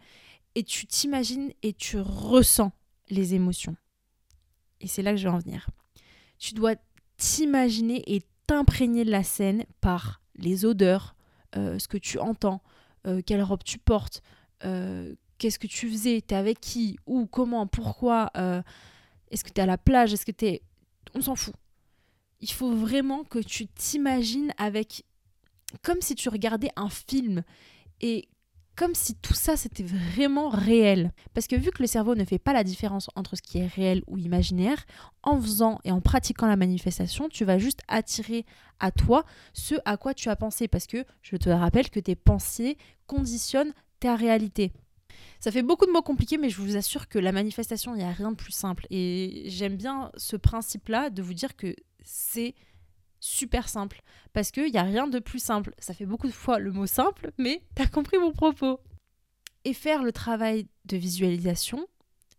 et 0.55 0.63
tu 0.63 0.87
t'imagines 0.87 1.53
et 1.65 1.73
tu 1.73 1.99
ressens 1.99 2.71
les 3.09 3.35
émotions. 3.35 3.77
Et 4.81 4.87
c'est 4.87 5.03
là 5.03 5.11
que 5.11 5.17
je 5.17 5.25
vais 5.25 5.35
en 5.35 5.39
venir. 5.39 5.69
Tu 6.39 6.55
dois 6.55 6.77
t'imaginer 7.17 8.03
et 8.15 8.23
t'imprégner 8.47 9.05
de 9.05 9.11
la 9.11 9.25
scène 9.25 9.65
par 9.81 10.23
les 10.37 10.65
odeurs, 10.65 11.17
euh, 11.57 11.81
ce 11.81 11.89
que 11.89 11.99
tu 11.99 12.19
entends, 12.21 12.63
euh, 13.07 13.23
quelle 13.25 13.43
robe 13.43 13.63
tu 13.65 13.79
portes, 13.79 14.23
euh, 14.65 15.15
qu'est-ce 15.39 15.59
que 15.59 15.67
tu 15.67 15.91
faisais, 15.91 16.21
t'es 16.21 16.35
avec 16.35 16.61
qui, 16.61 16.99
où, 17.07 17.27
comment, 17.27 17.67
pourquoi, 17.67 18.31
euh, 18.37 18.63
est-ce 19.31 19.45
que 19.45 19.51
t'es 19.51 19.63
à 19.63 19.67
la 19.67 19.79
plage, 19.79 20.13
est-ce 20.13 20.27
que 20.27 20.33
t'es... 20.33 20.63
On 21.15 21.21
s'en 21.21 21.35
fout. 21.35 21.55
Il 22.41 22.51
faut 22.51 22.75
vraiment 22.75 23.25
que 23.25 23.39
tu 23.39 23.67
t'imagines 23.67 24.53
avec... 24.59 25.05
comme 25.83 26.01
si 26.01 26.15
tu 26.15 26.29
regardais 26.29 26.71
un 26.77 26.89
film. 26.89 27.43
Et 28.01 28.29
comme 28.77 28.95
si 28.95 29.15
tout 29.15 29.35
ça 29.35 29.57
c'était 29.57 29.83
vraiment 29.83 30.49
réel. 30.49 31.13
Parce 31.35 31.47
que 31.47 31.57
vu 31.57 31.71
que 31.71 31.83
le 31.83 31.87
cerveau 31.87 32.15
ne 32.15 32.25
fait 32.25 32.39
pas 32.39 32.53
la 32.53 32.65
différence 32.65 33.09
entre 33.15 33.37
ce 33.37 33.43
qui 33.43 33.59
est 33.59 33.67
réel 33.67 34.03
ou 34.07 34.17
imaginaire, 34.17 34.87
en 35.23 35.41
faisant 35.41 35.81
et 35.85 35.93
en 35.93 36.01
pratiquant 36.01 36.47
la 36.47 36.57
manifestation, 36.57 37.29
tu 37.29 37.45
vas 37.45 37.59
juste 37.59 37.81
attirer 37.89 38.47
à 38.79 38.91
toi 38.91 39.25
ce 39.53 39.75
à 39.85 39.97
quoi 39.97 40.15
tu 40.15 40.29
as 40.29 40.37
pensé. 40.37 40.69
Parce 40.69 40.87
que 40.87 41.05
je 41.23 41.37
te 41.37 41.51
rappelle 41.51 41.91
que 41.91 42.01
tes 42.01 42.17
pensées 42.17 42.79
conditionnent 43.07 43.75
ta 43.99 44.17
réalité. 44.17 44.73
Ça 45.41 45.51
fait 45.51 45.63
beaucoup 45.63 45.87
de 45.87 45.93
mots 45.93 46.03
compliqués, 46.03 46.39
mais 46.39 46.51
je 46.51 46.61
vous 46.61 46.77
assure 46.77 47.09
que 47.09 47.19
la 47.19 47.33
manifestation, 47.33 47.95
il 47.95 47.99
n'y 47.99 48.05
a 48.05 48.13
rien 48.13 48.31
de 48.31 48.37
plus 48.37 48.53
simple. 48.53 48.87
Et 48.91 49.45
j'aime 49.47 49.77
bien 49.77 50.11
ce 50.17 50.37
principe-là 50.37 51.11
de 51.11 51.23
vous 51.23 51.35
dire 51.35 51.57
que 51.57 51.75
c'est 52.03 52.55
super 53.21 53.69
simple. 53.69 54.03
Parce 54.33 54.51
qu'il 54.51 54.71
n'y 54.73 54.79
a 54.79 54.83
rien 54.83 55.07
de 55.07 55.19
plus 55.19 55.39
simple. 55.39 55.75
Ça 55.79 55.95
fait 55.95 56.07
beaucoup 56.07 56.27
de 56.27 56.33
fois 56.33 56.59
le 56.59 56.73
mot 56.73 56.87
simple, 56.87 57.31
mais 57.39 57.63
tu 57.77 57.83
as 57.83 57.87
compris 57.87 58.19
mon 58.19 58.33
propos. 58.33 58.81
Et 59.65 59.75
faire 59.75 60.03
le 60.03 60.13
travail 60.13 60.67
de 60.87 60.97
visualisation, 60.97 61.87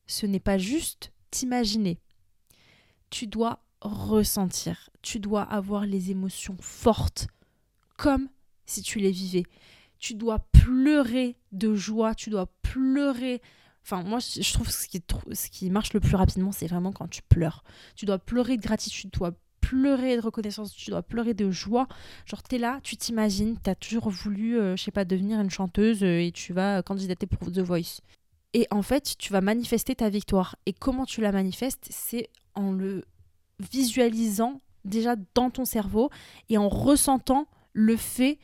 ce 0.08 0.26
n'est 0.26 0.40
pas 0.40 0.58
juste 0.58 1.14
t'imaginer. 1.30 2.00
Tu 3.12 3.28
dois 3.28 3.64
ressentir. 3.82 4.90
Tu 5.02 5.20
dois 5.20 5.44
avoir 5.44 5.86
les 5.86 6.12
émotions 6.12 6.58
fortes, 6.60 7.28
comme 7.98 8.28
si 8.66 8.82
tu 8.82 9.00
les 9.00 9.12
vivais. 9.12 9.44
Tu 10.00 10.16
dois 10.16 10.40
pleurer 10.52 11.38
de 11.52 11.76
joie, 11.76 12.16
tu 12.16 12.30
dois 12.32 12.48
pleurer. 12.64 13.42
Enfin, 13.84 14.04
moi, 14.04 14.20
je 14.20 14.54
trouve 14.54 14.70
ce 14.70 14.88
qui, 14.88 15.02
ce 15.34 15.50
qui 15.50 15.70
marche 15.70 15.94
le 15.94 16.00
plus 16.00 16.16
rapidement, 16.16 16.52
c'est 16.52 16.68
vraiment 16.68 16.92
quand 16.92 17.08
tu 17.08 17.22
pleures. 17.22 17.64
Tu 17.96 18.06
dois 18.06 18.20
pleurer 18.20 18.58
de 18.58 18.62
gratitude, 18.62 19.12
tu 19.12 19.20
dois 19.20 19.34
pleurer 19.72 20.18
de 20.18 20.22
reconnaissance, 20.22 20.76
tu 20.76 20.90
dois 20.90 21.02
pleurer 21.02 21.34
de 21.34 21.50
joie. 21.50 21.88
Genre, 22.26 22.44
t'es 22.44 22.58
là, 22.58 22.82
tu 22.84 22.98
t'imagines, 22.98 23.58
t'as 23.58 23.74
toujours 23.76 24.10
voulu, 24.10 24.60
euh, 24.60 24.76
je 24.76 24.84
sais 24.84 24.92
pas, 24.92 25.06
devenir 25.06 25.40
une 25.40 25.50
chanteuse 25.50 26.04
euh, 26.04 26.20
et 26.20 26.34
tu 26.34 26.52
vas 26.52 26.84
candidater 26.84 27.26
pour 27.26 27.50
The 27.50 27.60
Voice. 27.60 28.02
Et 28.54 28.68
en 28.70 28.82
fait, 28.82 29.16
tu 29.18 29.32
vas 29.32 29.40
manifester 29.40 29.96
ta 29.96 30.10
victoire. 30.10 30.58
Et 30.66 30.74
comment 30.74 31.06
tu 31.06 31.22
la 31.22 31.32
manifestes? 31.32 31.88
C'est 31.90 32.30
en 32.54 32.74
le 32.74 33.06
visualisant 33.72 34.60
déjà 34.84 35.16
dans 35.36 35.50
ton 35.50 35.64
cerveau 35.64 36.10
et 36.50 36.58
en 36.58 36.68
ressentant 36.68 37.48
le 37.72 37.96
fait 37.96 38.40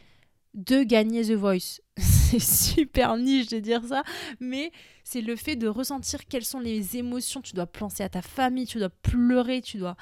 de 0.53 0.83
gagner 0.83 1.23
The 1.23 1.33
Voice. 1.33 1.81
C'est 1.97 2.39
super 2.39 3.17
niche 3.17 3.47
de 3.47 3.59
dire 3.59 3.83
ça, 3.85 4.03
mais 4.41 4.71
c'est 5.05 5.21
le 5.21 5.37
fait 5.37 5.55
de 5.55 5.69
ressentir 5.69 6.25
quelles 6.27 6.43
sont 6.43 6.59
les 6.59 6.97
émotions. 6.97 7.41
Tu 7.41 7.53
dois 7.53 7.67
penser 7.67 8.03
à 8.03 8.09
ta 8.09 8.21
famille, 8.21 8.67
tu 8.67 8.79
dois 8.79 8.89
pleurer, 8.89 9.61
tu 9.61 9.77
dois 9.77 9.95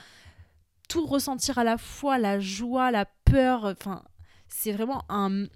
tout 0.87 1.05
ressentir 1.05 1.57
à 1.57 1.63
la 1.63 1.77
fois, 1.77 2.17
la 2.17 2.39
joie, 2.39 2.91
la 2.91 3.05
peur. 3.05 3.65
Enfin, 3.65 4.03
c'est 4.47 4.71
vraiment 4.71 5.03
un, 5.09 5.47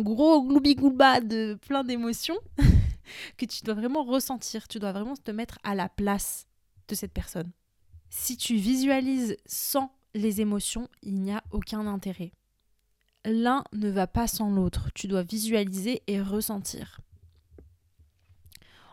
gros 0.00 0.42
gloubi-glouba 0.42 1.20
de 1.20 1.58
plein 1.66 1.84
d'émotions 1.84 2.38
que 3.36 3.46
tu 3.46 3.64
dois 3.64 3.74
vraiment 3.74 4.04
ressentir. 4.04 4.68
Tu 4.68 4.78
dois 4.78 4.92
vraiment 4.92 5.16
te 5.16 5.30
mettre 5.30 5.58
à 5.62 5.74
la 5.74 5.88
place 5.88 6.46
de 6.88 6.94
cette 6.94 7.12
personne. 7.12 7.50
Si 8.10 8.36
tu 8.36 8.56
visualises 8.56 9.36
sans 9.46 9.92
les 10.14 10.40
émotions, 10.40 10.88
il 11.02 11.20
n'y 11.20 11.32
a 11.32 11.42
aucun 11.50 11.86
intérêt. 11.86 12.32
L'un 13.24 13.64
ne 13.72 13.90
va 13.90 14.06
pas 14.06 14.26
sans 14.26 14.50
l'autre. 14.50 14.90
Tu 14.94 15.06
dois 15.06 15.22
visualiser 15.22 16.02
et 16.06 16.20
ressentir. 16.20 17.00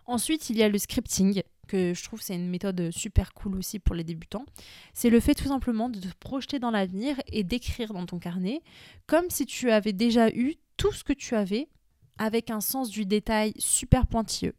Ensuite, 0.05 0.49
il 0.49 0.57
y 0.57 0.63
a 0.63 0.69
le 0.69 0.77
scripting, 0.77 1.41
que 1.65 1.93
je 1.93 2.03
trouve 2.03 2.21
c'est 2.21 2.35
une 2.35 2.49
méthode 2.49 2.91
super 2.91 3.33
cool 3.33 3.55
aussi 3.57 3.79
pour 3.79 3.95
les 3.95 4.03
débutants. 4.03 4.45
C'est 4.93 5.09
le 5.09 5.19
fait 5.19 5.35
tout 5.35 5.47
simplement 5.47 5.89
de 5.89 5.99
te 5.99 6.07
projeter 6.19 6.59
dans 6.59 6.71
l'avenir 6.71 7.15
et 7.27 7.43
d'écrire 7.43 7.93
dans 7.93 8.05
ton 8.05 8.19
carnet 8.19 8.61
comme 9.07 9.29
si 9.29 9.45
tu 9.45 9.71
avais 9.71 9.93
déjà 9.93 10.29
eu 10.29 10.55
tout 10.77 10.91
ce 10.91 11.03
que 11.03 11.13
tu 11.13 11.35
avais 11.35 11.67
avec 12.17 12.49
un 12.49 12.61
sens 12.61 12.89
du 12.89 13.05
détail 13.05 13.53
super 13.57 14.07
pointilleux. 14.07 14.55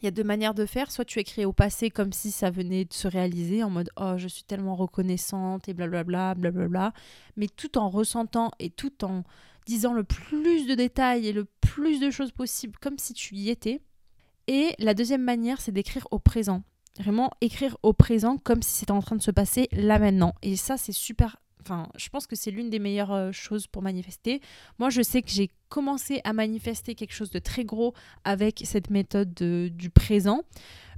Il 0.00 0.04
y 0.04 0.08
a 0.08 0.12
deux 0.12 0.24
manières 0.24 0.54
de 0.54 0.64
faire. 0.64 0.90
Soit 0.90 1.04
tu 1.04 1.18
écris 1.18 1.44
au 1.44 1.52
passé 1.52 1.90
comme 1.90 2.12
si 2.12 2.30
ça 2.30 2.50
venait 2.50 2.84
de 2.84 2.92
se 2.92 3.08
réaliser 3.08 3.62
en 3.64 3.70
mode 3.70 3.90
oh 3.96 4.14
je 4.16 4.28
suis 4.28 4.44
tellement 4.44 4.76
reconnaissante 4.76 5.68
et 5.68 5.74
blablabla 5.74 6.34
blablabla, 6.34 6.92
mais 7.36 7.48
tout 7.48 7.78
en 7.78 7.88
ressentant 7.88 8.52
et 8.58 8.70
tout 8.70 9.04
en 9.04 9.24
disant 9.66 9.92
le 9.92 10.04
plus 10.04 10.66
de 10.66 10.74
détails 10.74 11.26
et 11.26 11.32
le 11.32 11.44
plus 11.60 12.00
de 12.00 12.10
choses 12.10 12.32
possibles 12.32 12.78
comme 12.80 12.98
si 12.98 13.12
tu 13.12 13.34
y 13.34 13.50
étais. 13.50 13.80
Et 14.48 14.74
la 14.80 14.94
deuxième 14.94 15.22
manière 15.22 15.60
c'est 15.60 15.72
d'écrire 15.72 16.08
au 16.10 16.18
présent. 16.18 16.62
Vraiment 16.98 17.30
écrire 17.40 17.76
au 17.84 17.92
présent 17.92 18.38
comme 18.38 18.62
si 18.62 18.72
c'était 18.72 18.90
en 18.90 19.02
train 19.02 19.14
de 19.14 19.22
se 19.22 19.30
passer 19.30 19.68
là 19.70 20.00
maintenant. 20.00 20.34
Et 20.42 20.56
ça 20.56 20.76
c'est 20.76 20.92
super 20.92 21.36
Enfin, 21.60 21.88
je 21.96 22.08
pense 22.08 22.26
que 22.26 22.36
c'est 22.36 22.50
l'une 22.50 22.70
des 22.70 22.78
meilleures 22.78 23.12
euh, 23.12 23.32
choses 23.32 23.66
pour 23.66 23.82
manifester. 23.82 24.40
Moi, 24.78 24.88
je 24.88 25.02
sais 25.02 25.20
que 25.20 25.30
j'ai 25.30 25.50
commencé 25.68 26.20
à 26.24 26.32
manifester 26.32 26.94
quelque 26.94 27.12
chose 27.12 27.30
de 27.30 27.38
très 27.38 27.64
gros 27.64 27.92
avec 28.24 28.62
cette 28.64 28.88
méthode 28.88 29.34
du 29.34 29.90
présent. 29.90 30.42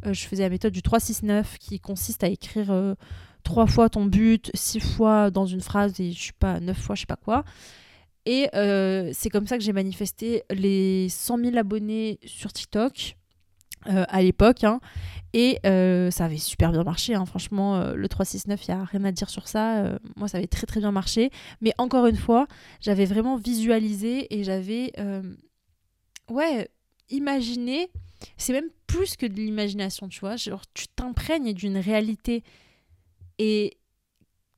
Euh, 0.07 0.13
je 0.13 0.27
faisais 0.27 0.45
la 0.45 0.49
méthode 0.49 0.73
du 0.73 0.81
3-6-9 0.81 1.59
qui 1.59 1.81
consiste 1.81 2.23
à 2.23 2.29
écrire 2.29 2.71
euh, 2.71 2.95
trois 3.43 3.67
fois 3.67 3.89
ton 3.89 4.05
but, 4.05 4.51
six 4.55 4.79
fois 4.81 5.31
dans 5.31 5.47
une 5.47 5.61
phrase 5.61 5.99
et 5.99 6.13
je 6.13 6.27
sais 6.27 6.33
pas, 6.39 6.61
neuf 6.61 6.79
fois, 6.79 6.95
je 6.95 7.01
sais 7.01 7.07
pas 7.07 7.17
quoi. 7.17 7.45
Et 8.27 8.49
c'est 9.13 9.31
comme 9.31 9.47
ça 9.47 9.57
que 9.57 9.65
j'ai 9.65 9.73
manifesté 9.73 10.45
les 10.51 11.09
100 11.09 11.39
000 11.39 11.57
abonnés 11.57 12.21
sur 12.27 12.53
TikTok 12.53 13.17
à 13.87 14.23
l'époque. 14.23 14.65
Hein. 14.65 14.81
Et 15.33 15.59
euh, 15.65 16.11
ça 16.11 16.25
avait 16.25 16.39
super 16.39 16.73
bien 16.73 16.83
marché, 16.83 17.15
hein. 17.15 17.25
franchement, 17.25 17.77
euh, 17.77 17.95
le 17.95 18.09
369, 18.09 18.67
il 18.67 18.75
n'y 18.75 18.81
a 18.81 18.85
rien 18.85 19.05
à 19.05 19.13
dire 19.13 19.31
sur 19.31 19.47
ça. 19.47 19.85
Euh, 19.85 19.99
moi, 20.17 20.27
ça 20.27 20.39
avait 20.39 20.49
très 20.49 20.67
très 20.67 20.81
bien 20.81 20.91
marché. 20.91 21.31
Mais 21.61 21.73
encore 21.79 22.07
une 22.07 22.17
fois, 22.17 22.49
j'avais 22.81 23.05
vraiment 23.05 23.37
visualisé 23.37 24.35
et 24.35 24.45
j'avais, 24.45 24.93
ouais, 26.29 26.69
imaginé. 27.11 27.91
C'est 28.37 28.53
même 28.53 28.69
plus 28.87 29.17
que 29.17 29.25
de 29.25 29.35
l'imagination, 29.35 30.09
tu 30.09 30.21
vois. 30.21 30.37
Genre, 30.37 30.63
tu 30.75 30.89
t'imprègnes 30.89 31.55
d'une 31.55 31.79
réalité. 31.79 32.43
Et 33.39 33.79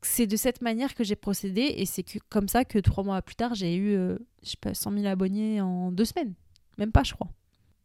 c'est 0.00 0.26
de 0.26 0.36
cette 0.36 0.62
manière 0.62 0.94
que 0.94 1.04
j'ai 1.04 1.16
procédé. 1.16 1.74
Et 1.76 1.84
c'est 1.84 2.04
comme 2.30 2.48
ça 2.48 2.64
que 2.64 2.78
trois 2.78 3.04
mois 3.04 3.20
plus 3.20 3.36
tard, 3.36 3.54
j'ai 3.54 3.76
eu, 3.76 3.94
je 4.42 4.48
sais 4.48 4.56
pas, 4.58 4.72
100 4.72 4.92
000 4.92 5.06
abonnés 5.06 5.60
en 5.60 5.92
deux 5.92 6.06
semaines. 6.06 6.32
Même 6.78 6.92
pas, 6.92 7.02
je 7.02 7.12
crois. 7.12 7.28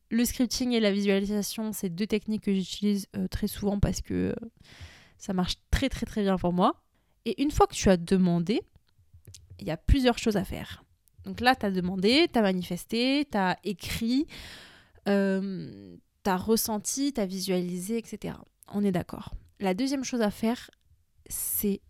Le 0.10 0.24
scripting 0.24 0.72
et 0.72 0.80
la 0.80 0.92
visualisation, 0.92 1.74
c'est 1.74 1.90
deux 1.90 2.08
techniques 2.08 2.44
que 2.44 2.54
j'utilise 2.54 3.08
euh, 3.16 3.28
très 3.28 3.48
souvent 3.48 3.80
parce 3.80 4.02
que 4.02 4.14
euh, 4.14 4.36
ça 5.18 5.34
marche 5.34 5.56
très 5.70 5.90
très 5.90 6.06
très 6.06 6.24
bien 6.24 6.38
pour 6.38 6.54
moi. 6.54 6.82
Et 7.26 7.42
une 7.42 7.52
fois 7.52 7.68
que 7.68 7.76
tu 7.76 7.90
as 7.90 7.98
demandé, 7.98 8.62
il 9.60 9.68
y 9.68 9.72
a 9.72 9.78
plusieurs 9.78 10.18
choses 10.18 10.38
à 10.38 10.46
faire. 10.46 10.86
Donc 11.26 11.42
là, 11.42 11.56
tu 11.56 11.66
as 11.66 11.72
demandé, 11.72 12.30
tu 12.32 12.40
as 12.40 12.42
manifesté, 12.42 13.28
tu 13.30 13.38
as 13.38 13.58
écrit, 13.66 14.28
euh, 15.10 15.98
tu 16.24 16.30
as 16.30 16.38
ressenti, 16.38 17.12
tu 17.12 17.20
as 17.20 17.26
visualisé, 17.26 17.98
etc. 17.98 18.36
On 18.70 18.84
est 18.84 18.94
d'accord. 18.94 19.34
La 19.60 19.74
deuxième 19.74 20.06
chose 20.06 20.22
à 20.22 20.32
faire, 20.32 20.72
c'est 21.30 21.82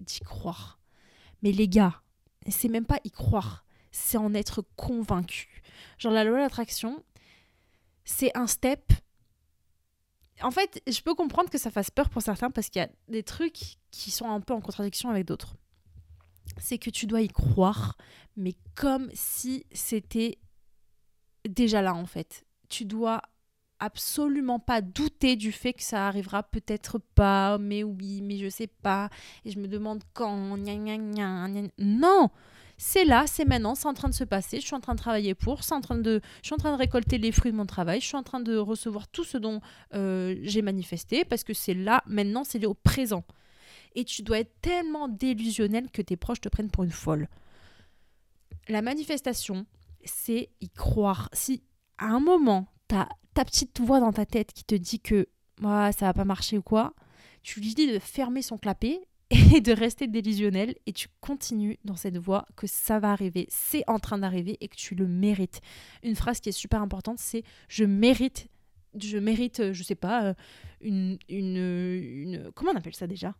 d'y 0.00 0.20
croire. 0.20 0.78
Mais 1.42 1.52
les 1.52 1.68
gars, 1.68 2.02
c'est 2.48 2.68
même 2.68 2.84
pas 2.84 2.98
y 3.04 3.10
croire, 3.10 3.64
c'est 3.90 4.18
en 4.18 4.34
être 4.34 4.62
convaincu. 4.76 5.62
Genre 5.98 6.12
la 6.12 6.24
loi 6.24 6.38
d'attraction, 6.38 7.02
c'est 8.04 8.36
un 8.36 8.46
step. 8.46 8.92
En 10.42 10.50
fait, 10.50 10.82
je 10.86 11.00
peux 11.00 11.14
comprendre 11.14 11.50
que 11.50 11.58
ça 11.58 11.70
fasse 11.70 11.90
peur 11.90 12.10
pour 12.10 12.22
certains 12.22 12.50
parce 12.50 12.68
qu'il 12.68 12.82
y 12.82 12.84
a 12.84 12.90
des 13.08 13.22
trucs 13.22 13.76
qui 13.90 14.10
sont 14.10 14.28
un 14.28 14.40
peu 14.40 14.52
en 14.52 14.60
contradiction 14.60 15.10
avec 15.10 15.26
d'autres. 15.26 15.56
C'est 16.58 16.78
que 16.78 16.90
tu 16.90 17.06
dois 17.06 17.22
y 17.22 17.28
croire, 17.28 17.96
mais 18.36 18.54
comme 18.74 19.10
si 19.14 19.64
c'était 19.72 20.38
déjà 21.48 21.82
là 21.82 21.94
en 21.94 22.06
fait. 22.06 22.44
Tu 22.68 22.84
dois 22.84 23.22
absolument 23.78 24.58
pas 24.58 24.80
douter 24.80 25.36
du 25.36 25.52
fait 25.52 25.72
que 25.72 25.82
ça 25.82 26.06
arrivera 26.06 26.42
peut-être 26.42 26.98
pas, 26.98 27.58
mais 27.58 27.82
oui, 27.82 28.22
mais 28.22 28.38
je 28.38 28.48
sais 28.48 28.66
pas, 28.66 29.10
et 29.44 29.50
je 29.50 29.58
me 29.58 29.68
demande 29.68 30.02
quand, 30.12 30.56
non 31.78 32.30
c'est 32.76 33.04
là, 33.04 33.24
c'est 33.26 33.44
maintenant, 33.44 33.74
c'est 33.74 33.86
en 33.86 33.94
train 33.94 34.08
de 34.08 34.14
se 34.14 34.24
passer, 34.24 34.60
je 34.60 34.66
suis 34.66 34.74
en 34.74 34.80
train 34.80 34.94
de 34.94 34.98
travailler 34.98 35.34
pour, 35.34 35.60
en 35.70 35.80
train 35.80 35.96
de, 35.96 36.20
je 36.42 36.46
suis 36.46 36.54
en 36.54 36.58
train 36.58 36.72
de 36.72 36.78
récolter 36.78 37.18
les 37.18 37.30
fruits 37.30 37.52
de 37.52 37.56
mon 37.56 37.66
travail, 37.66 38.00
je 38.00 38.06
suis 38.06 38.16
en 38.16 38.22
train 38.22 38.40
de 38.40 38.56
recevoir 38.56 39.08
tout 39.08 39.24
ce 39.24 39.38
dont 39.38 39.60
euh, 39.94 40.36
j'ai 40.42 40.62
manifesté, 40.62 41.24
parce 41.24 41.44
que 41.44 41.54
c'est 41.54 41.74
là, 41.74 42.02
maintenant, 42.06 42.44
c'est 42.44 42.64
au 42.66 42.74
présent. 42.74 43.24
Et 43.94 44.04
tu 44.04 44.22
dois 44.22 44.40
être 44.40 44.60
tellement 44.60 45.08
délusionnel 45.08 45.90
que 45.90 46.02
tes 46.02 46.16
proches 46.16 46.40
te 46.40 46.48
prennent 46.48 46.70
pour 46.70 46.82
une 46.84 46.90
folle. 46.90 47.28
La 48.68 48.82
manifestation, 48.82 49.66
c'est 50.04 50.50
y 50.60 50.68
croire. 50.68 51.28
Si 51.32 51.62
à 51.98 52.06
un 52.06 52.20
moment, 52.20 52.66
tu 52.88 52.96
ta 53.34 53.44
petite 53.44 53.80
voix 53.80 54.00
dans 54.00 54.12
ta 54.12 54.26
tête 54.26 54.52
qui 54.52 54.64
te 54.64 54.74
dit 54.74 55.00
que 55.00 55.28
ça 55.60 55.92
ça 55.92 56.06
va 56.06 56.12
pas 56.12 56.24
marcher 56.24 56.58
ou 56.58 56.62
quoi, 56.62 56.94
tu 57.42 57.60
lui 57.60 57.74
dis 57.74 57.86
de 57.86 57.98
fermer 57.98 58.42
son 58.42 58.58
clapet 58.58 59.00
et 59.30 59.60
de 59.60 59.72
rester 59.72 60.06
délusionnel. 60.06 60.74
Et 60.86 60.92
tu 60.92 61.08
continues 61.20 61.78
dans 61.84 61.96
cette 61.96 62.18
voie 62.18 62.46
que 62.56 62.66
ça 62.66 62.98
va 62.98 63.10
arriver, 63.12 63.46
c'est 63.48 63.84
en 63.86 63.98
train 63.98 64.18
d'arriver 64.18 64.56
et 64.60 64.68
que 64.68 64.76
tu 64.76 64.94
le 64.94 65.06
mérites. 65.06 65.60
Une 66.02 66.16
phrase 66.16 66.40
qui 66.40 66.48
est 66.48 66.52
super 66.52 66.82
importante, 66.82 67.18
c'est 67.18 67.42
je 67.68 67.84
mérite, 67.84 68.48
je 68.98 69.18
mérite, 69.18 69.72
je 69.72 69.82
sais 69.82 69.94
pas, 69.94 70.24
euh, 70.24 70.34
une, 70.80 71.18
une, 71.28 71.56
une 71.56 72.52
comment 72.54 72.72
on 72.72 72.76
appelle 72.76 72.94
ça 72.94 73.06
déjà? 73.06 73.34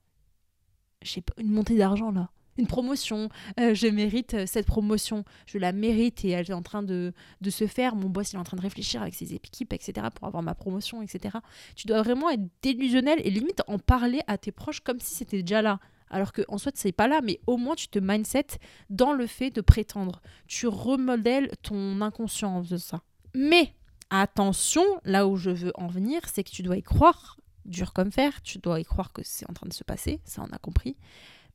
Je 1.03 1.11
sais 1.11 1.21
pas, 1.21 1.35
une 1.38 1.50
montée 1.50 1.76
d'argent 1.76 2.11
là 2.11 2.31
une 2.58 2.66
promotion, 2.66 3.28
euh, 3.61 3.75
je 3.75 3.87
mérite 3.87 4.34
euh, 4.34 4.46
cette 4.46 4.66
promotion, 4.66 5.25
je 5.46 5.58
la 5.58 5.73
mérite 5.73 6.25
et 6.25 6.30
elle 6.30 6.50
est 6.50 6.54
en 6.54 6.62
train 6.62 6.82
de, 6.82 7.12
de, 7.40 7.50
se 7.50 7.66
faire, 7.66 7.96
mon 7.96 8.08
boss 8.08 8.32
il 8.32 8.37
est 8.37 8.38
en 8.38 8.44
train 8.44 8.56
de 8.56 8.62
réfléchir 8.62 9.02
avec 9.02 9.14
ses 9.14 9.34
équipes, 9.34 9.73
etc., 9.73 10.06
pour 10.14 10.26
avoir 10.26 10.42
ma 10.42 10.54
promotion, 10.54 11.02
etc. 11.02 11.38
Tu 11.76 11.87
dois 11.87 12.02
vraiment 12.02 12.30
être 12.30 12.46
délusionnel 12.62 13.20
et 13.25 13.30
limite 13.30 13.62
en 13.66 13.78
parler 13.78 14.20
à 14.26 14.38
tes 14.38 14.52
proches 14.52 14.80
comme 14.80 15.00
si 15.00 15.14
c'était 15.14 15.42
déjà 15.42 15.62
là. 15.62 15.80
Alors 16.11 16.32
qu'en 16.32 16.58
soit, 16.58 16.76
c'est 16.76 16.92
pas 16.92 17.08
là, 17.08 17.20
mais 17.23 17.40
au 17.46 17.56
moins 17.56 17.75
tu 17.75 17.88
te 17.88 17.99
mindset 17.99 18.46
dans 18.90 19.12
le 19.12 19.26
fait 19.26 19.50
de 19.50 19.61
prétendre. 19.61 20.20
Tu 20.46 20.66
remodèles 20.66 21.50
ton 21.62 22.00
inconscient 22.00 22.61
de 22.62 22.76
ça. 22.76 23.02
Mais 23.34 23.75
attention, 24.11 24.84
là 25.04 25.26
où 25.26 25.37
je 25.37 25.50
veux 25.50 25.73
en 25.75 25.88
venir, 25.88 26.20
c'est 26.32 26.44
que 26.44 26.50
tu 26.50 26.62
dois 26.62 26.76
y 26.76 26.82
croire, 26.82 27.38
dur 27.64 27.92
comme 27.92 28.12
fer, 28.12 28.42
tu 28.42 28.58
dois 28.58 28.80
y 28.80 28.84
croire 28.84 29.12
que 29.12 29.23
c'est 29.25 29.49
en 29.50 29.54
train 29.54 29.66
de 29.66 29.73
se 29.73 29.84
passer, 29.84 30.20
ça 30.25 30.44
on 30.49 30.54
a 30.54 30.58
compris 30.58 30.96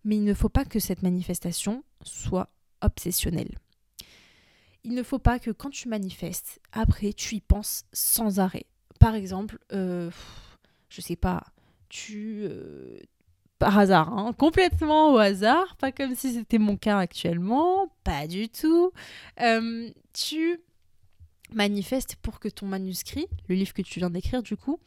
mais 0.03 0.17
il 0.17 0.23
ne 0.23 0.33
faut 0.33 0.49
pas 0.49 0.65
que 0.65 0.79
cette 0.79 1.03
manifestation 1.03 1.83
soit 2.03 2.49
obsessionnelle. 2.81 3.57
Il 4.83 4.93
ne 4.93 5.03
faut 5.03 5.19
pas 5.19 5.39
que 5.39 5.51
quand 5.51 5.69
tu 5.69 5.89
manifestes, 5.89 6.59
après, 6.71 7.13
tu 7.13 7.35
y 7.35 7.41
penses 7.41 7.83
sans 7.91 8.39
arrêt. 8.39 8.65
Par 8.99 9.15
exemple, 9.15 9.59
euh, 9.71 10.09
je 10.89 11.01
sais 11.01 11.15
pas, 11.15 11.43
tu... 11.89 12.41
Euh, 12.43 12.97
par 13.57 13.77
hasard, 13.77 14.17
hein, 14.17 14.31
complètement 14.31 15.13
au 15.13 15.17
hasard, 15.17 15.75
pas 15.75 15.91
comme 15.91 16.15
si 16.15 16.33
c'était 16.33 16.57
mon 16.57 16.77
cas 16.77 16.97
actuellement, 16.97 17.91
pas 18.05 18.25
du 18.25 18.47
tout. 18.47 18.93
Euh, 19.41 19.89
tu 20.13 20.61
manifestes 21.51 22.15
pour 22.21 22.39
que 22.39 22.47
ton 22.47 22.67
manuscrit, 22.67 23.27
le 23.49 23.55
livre 23.55 23.73
que 23.73 23.81
tu 23.81 23.99
viens 23.99 24.09
d'écrire 24.09 24.43
du 24.43 24.55
coup, 24.55 24.79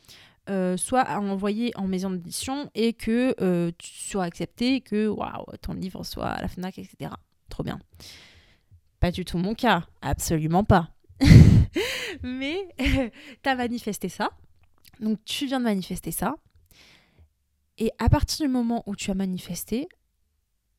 euh, 0.50 0.76
soit 0.76 1.08
envoyé 1.08 1.70
en 1.76 1.86
maison 1.86 2.10
d'édition 2.10 2.68
et 2.74 2.94
que 2.94 3.34
euh, 3.40 3.70
tu 3.78 3.88
sois 3.88 4.24
accepté, 4.24 4.80
que 4.80 5.06
waouh, 5.06 5.44
ton 5.60 5.74
livre 5.74 6.02
soit 6.04 6.26
à 6.26 6.42
la 6.42 6.48
FNAC, 6.48 6.78
etc. 6.78 7.12
Trop 7.48 7.62
bien. 7.62 7.78
Pas 8.98 9.12
du 9.12 9.24
tout 9.24 9.38
mon 9.38 9.54
cas, 9.54 9.86
absolument 10.00 10.64
pas. 10.64 10.90
Mais 12.22 12.68
tu 13.42 13.48
as 13.48 13.54
manifesté 13.54 14.08
ça. 14.08 14.30
Donc 15.00 15.18
tu 15.24 15.46
viens 15.46 15.60
de 15.60 15.64
manifester 15.64 16.10
ça. 16.10 16.34
Et 17.78 17.90
à 17.98 18.08
partir 18.08 18.46
du 18.46 18.52
moment 18.52 18.82
où 18.86 18.96
tu 18.96 19.10
as 19.10 19.14
manifesté, 19.14 19.88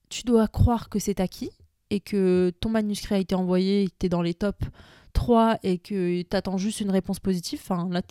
tu 0.10 0.24
dois 0.24 0.48
croire 0.48 0.90
que 0.90 1.00
c'est 1.00 1.20
acquis 1.20 1.52
et 1.90 2.00
que 2.00 2.52
ton 2.60 2.70
manuscrit 2.70 3.16
a 3.16 3.20
été 3.20 3.36
envoyé, 3.36 3.90
tu 4.00 4.06
es 4.06 4.10
dans 4.10 4.22
les 4.22 4.34
tops 4.34 4.68
3 5.14 5.60
et 5.64 5.78
que 5.78 6.22
tu 6.22 6.36
attends 6.36 6.58
juste 6.58 6.82
une 6.82 6.92
réponse 6.92 7.20
positive. 7.20 7.60
Enfin, 7.64 7.88
là, 7.90 8.02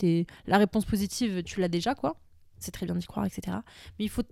la 0.47 0.59
réponse 0.59 0.85
positive, 0.85 1.43
tu 1.43 1.61
l'as 1.61 1.69
déjà, 1.69 1.95
quoi. 1.95 2.17
C'est 2.59 2.71
très 2.71 2.87
bien 2.87 2.95
d'y 2.95 3.07
croire, 3.07 3.27
etc. 3.27 3.59
Mais 3.99 4.05
il 4.05 4.11
faut 4.11 4.23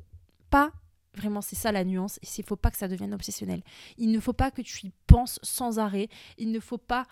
pas 0.50 0.72
Vraiment, 1.16 1.40
c'est 1.40 1.56
ça 1.56 1.72
la 1.72 1.84
nuance. 1.84 2.18
Il 2.22 2.40
ne 2.40 2.46
faut 2.46 2.56
pas 2.56 2.70
que 2.70 2.76
ça 2.76 2.88
devienne 2.88 3.12
obsessionnel. 3.12 3.62
Il 3.98 4.12
ne 4.12 4.20
faut 4.20 4.32
pas 4.32 4.50
que 4.50 4.62
tu 4.62 4.86
y 4.86 4.92
penses 5.06 5.40
sans 5.42 5.78
arrêt. 5.78 6.08
Il 6.38 6.52
ne 6.52 6.60
faut 6.60 6.78
pas 6.78 7.06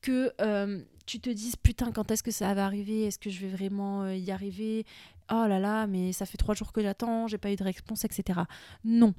que 0.00 0.32
euh, 0.40 0.82
tu 1.04 1.20
te 1.20 1.30
dises 1.30 1.56
putain, 1.56 1.92
quand 1.92 2.10
est-ce 2.10 2.22
que 2.22 2.30
ça 2.30 2.54
va 2.54 2.64
arriver? 2.64 3.04
Est-ce 3.04 3.18
que 3.18 3.30
je 3.30 3.40
vais 3.40 3.48
vraiment 3.48 4.02
euh, 4.02 4.14
y 4.14 4.30
arriver? 4.30 4.86
Oh 5.30 5.46
là 5.46 5.58
là, 5.58 5.86
mais 5.86 6.12
ça 6.12 6.26
fait 6.26 6.38
trois 6.38 6.54
jours 6.54 6.72
que 6.72 6.80
j'attends, 6.80 7.26
j'ai 7.26 7.38
pas 7.38 7.52
eu 7.52 7.56
de 7.56 7.64
réponse, 7.64 8.04
etc. 8.04 8.40
Non. 8.84 9.14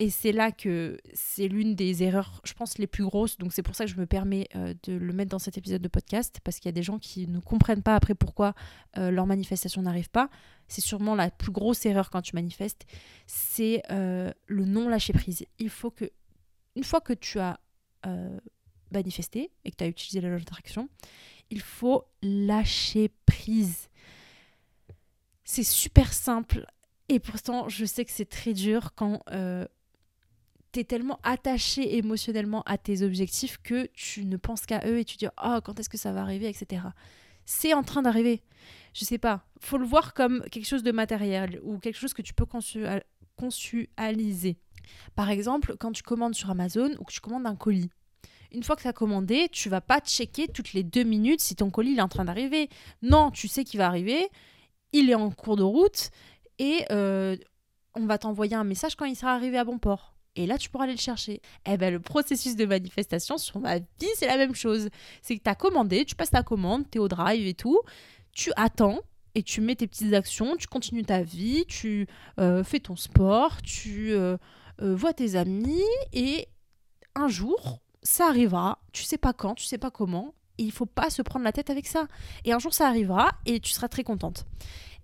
Et 0.00 0.10
c'est 0.10 0.30
là 0.30 0.52
que 0.52 0.96
c'est 1.12 1.48
l'une 1.48 1.74
des 1.74 2.04
erreurs, 2.04 2.40
je 2.44 2.52
pense, 2.52 2.78
les 2.78 2.86
plus 2.86 3.02
grosses. 3.02 3.36
Donc 3.36 3.52
c'est 3.52 3.64
pour 3.64 3.74
ça 3.74 3.84
que 3.84 3.90
je 3.90 3.96
me 3.96 4.06
permets 4.06 4.48
euh, 4.54 4.72
de 4.84 4.92
le 4.92 5.12
mettre 5.12 5.30
dans 5.30 5.40
cet 5.40 5.58
épisode 5.58 5.82
de 5.82 5.88
podcast, 5.88 6.38
parce 6.44 6.58
qu'il 6.58 6.66
y 6.66 6.68
a 6.68 6.72
des 6.72 6.84
gens 6.84 7.00
qui 7.00 7.26
ne 7.26 7.40
comprennent 7.40 7.82
pas 7.82 7.96
après 7.96 8.14
pourquoi 8.14 8.54
euh, 8.96 9.10
leur 9.10 9.26
manifestation 9.26 9.82
n'arrive 9.82 10.08
pas. 10.08 10.30
C'est 10.68 10.82
sûrement 10.82 11.16
la 11.16 11.30
plus 11.32 11.50
grosse 11.50 11.84
erreur 11.84 12.10
quand 12.10 12.22
tu 12.22 12.36
manifestes, 12.36 12.86
c'est 13.26 13.82
euh, 13.90 14.32
le 14.46 14.66
non 14.66 14.88
lâcher 14.88 15.12
prise. 15.12 15.44
Il 15.58 15.70
faut 15.70 15.90
que, 15.90 16.04
une 16.76 16.84
fois 16.84 17.00
que 17.00 17.12
tu 17.12 17.38
as 17.40 17.58
manifesté 18.90 19.50
et 19.66 19.70
que 19.70 19.76
tu 19.76 19.84
as 19.84 19.86
utilisé 19.86 20.22
la 20.22 20.30
loi 20.30 20.38
d'attraction, 20.38 20.88
il 21.50 21.60
faut 21.60 22.04
lâcher 22.22 23.10
prise. 23.26 23.88
C'est 25.44 25.64
super 25.64 26.10
simple 26.14 26.64
et 27.10 27.18
pourtant, 27.18 27.68
je 27.68 27.84
sais 27.84 28.06
que 28.06 28.12
c'est 28.12 28.28
très 28.28 28.54
dur 28.54 28.94
quand 28.94 29.22
es 30.74 30.84
tellement 30.84 31.18
attaché 31.22 31.96
émotionnellement 31.96 32.62
à 32.66 32.78
tes 32.78 33.02
objectifs 33.02 33.58
que 33.62 33.88
tu 33.94 34.24
ne 34.24 34.36
penses 34.36 34.66
qu'à 34.66 34.86
eux 34.86 34.98
et 34.98 35.04
tu 35.04 35.16
dis 35.16 35.26
oh 35.42 35.58
quand 35.64 35.78
est-ce 35.80 35.88
que 35.88 35.98
ça 35.98 36.12
va 36.12 36.20
arriver 36.20 36.48
etc 36.48 36.82
c'est 37.50 37.72
en 37.72 37.82
train 37.82 38.02
d'arriver. 38.02 38.42
Je 38.92 39.06
sais 39.06 39.16
pas. 39.16 39.46
Faut 39.58 39.78
le 39.78 39.86
voir 39.86 40.12
comme 40.12 40.42
quelque 40.50 40.66
chose 40.66 40.82
de 40.82 40.92
matériel 40.92 41.58
ou 41.62 41.78
quelque 41.78 41.98
chose 41.98 42.12
que 42.12 42.20
tu 42.20 42.34
peux 42.34 42.44
consualiser. 43.36 44.58
Par 45.16 45.30
exemple 45.30 45.74
quand 45.78 45.92
tu 45.92 46.02
commandes 46.02 46.34
sur 46.34 46.50
Amazon 46.50 46.90
ou 46.98 47.04
que 47.04 47.12
tu 47.12 47.20
commandes 47.20 47.46
un 47.46 47.56
colis. 47.56 47.88
Une 48.52 48.62
fois 48.62 48.76
que 48.76 48.82
tu 48.82 48.88
as 48.88 48.92
commandé, 48.92 49.48
tu 49.50 49.70
vas 49.70 49.80
pas 49.80 50.00
checker 50.00 50.48
toutes 50.48 50.74
les 50.74 50.82
deux 50.82 51.04
minutes 51.04 51.40
si 51.40 51.56
ton 51.56 51.70
colis 51.70 51.96
est 51.96 52.02
en 52.02 52.08
train 52.08 52.26
d'arriver. 52.26 52.68
Non, 53.00 53.30
tu 53.30 53.48
sais 53.48 53.64
qu'il 53.64 53.78
va 53.78 53.86
arriver, 53.86 54.28
il 54.92 55.08
est 55.08 55.14
en 55.14 55.30
cours 55.30 55.56
de 55.56 55.62
route 55.62 56.10
et 56.58 56.84
euh, 56.90 57.34
on 57.94 58.04
va 58.04 58.18
t'envoyer 58.18 58.56
un 58.56 58.64
message 58.64 58.94
quand 58.94 59.06
il 59.06 59.16
sera 59.16 59.32
arrivé 59.32 59.56
à 59.56 59.64
bon 59.64 59.78
port 59.78 60.17
et 60.38 60.46
là 60.46 60.56
tu 60.56 60.70
pourras 60.70 60.84
aller 60.84 60.94
le 60.94 61.00
chercher. 61.00 61.42
Eh 61.66 61.76
ben 61.76 61.92
le 61.92 61.98
processus 61.98 62.54
de 62.54 62.64
manifestation 62.64 63.38
sur 63.38 63.58
ma 63.58 63.78
vie, 63.78 64.14
c'est 64.14 64.28
la 64.28 64.36
même 64.36 64.54
chose. 64.54 64.88
C'est 65.20 65.36
que 65.36 65.42
tu 65.42 65.50
as 65.50 65.56
commandé, 65.56 66.04
tu 66.04 66.14
passes 66.14 66.30
ta 66.30 66.44
commande, 66.44 66.84
tu 66.90 66.98
es 66.98 67.00
au 67.00 67.08
drive 67.08 67.44
et 67.44 67.54
tout, 67.54 67.80
tu 68.32 68.52
attends 68.56 69.00
et 69.34 69.42
tu 69.42 69.60
mets 69.60 69.74
tes 69.74 69.88
petites 69.88 70.14
actions, 70.14 70.56
tu 70.56 70.68
continues 70.68 71.04
ta 71.04 71.22
vie, 71.22 71.64
tu 71.66 72.06
euh, 72.38 72.62
fais 72.62 72.78
ton 72.78 72.94
sport, 72.94 73.60
tu 73.62 74.12
euh, 74.12 74.36
euh, 74.80 74.94
vois 74.94 75.12
tes 75.12 75.34
amis 75.34 75.82
et 76.12 76.46
un 77.16 77.26
jour, 77.26 77.80
ça 78.04 78.28
arrivera, 78.28 78.78
tu 78.92 79.02
sais 79.02 79.18
pas 79.18 79.32
quand, 79.32 79.56
tu 79.56 79.64
sais 79.64 79.78
pas 79.78 79.90
comment, 79.90 80.34
et 80.58 80.62
il 80.62 80.72
faut 80.72 80.86
pas 80.86 81.10
se 81.10 81.20
prendre 81.20 81.44
la 81.44 81.52
tête 81.52 81.68
avec 81.68 81.88
ça. 81.88 82.06
Et 82.44 82.52
un 82.52 82.60
jour 82.60 82.72
ça 82.72 82.86
arrivera 82.86 83.32
et 83.44 83.58
tu 83.58 83.72
seras 83.72 83.88
très 83.88 84.04
contente. 84.04 84.46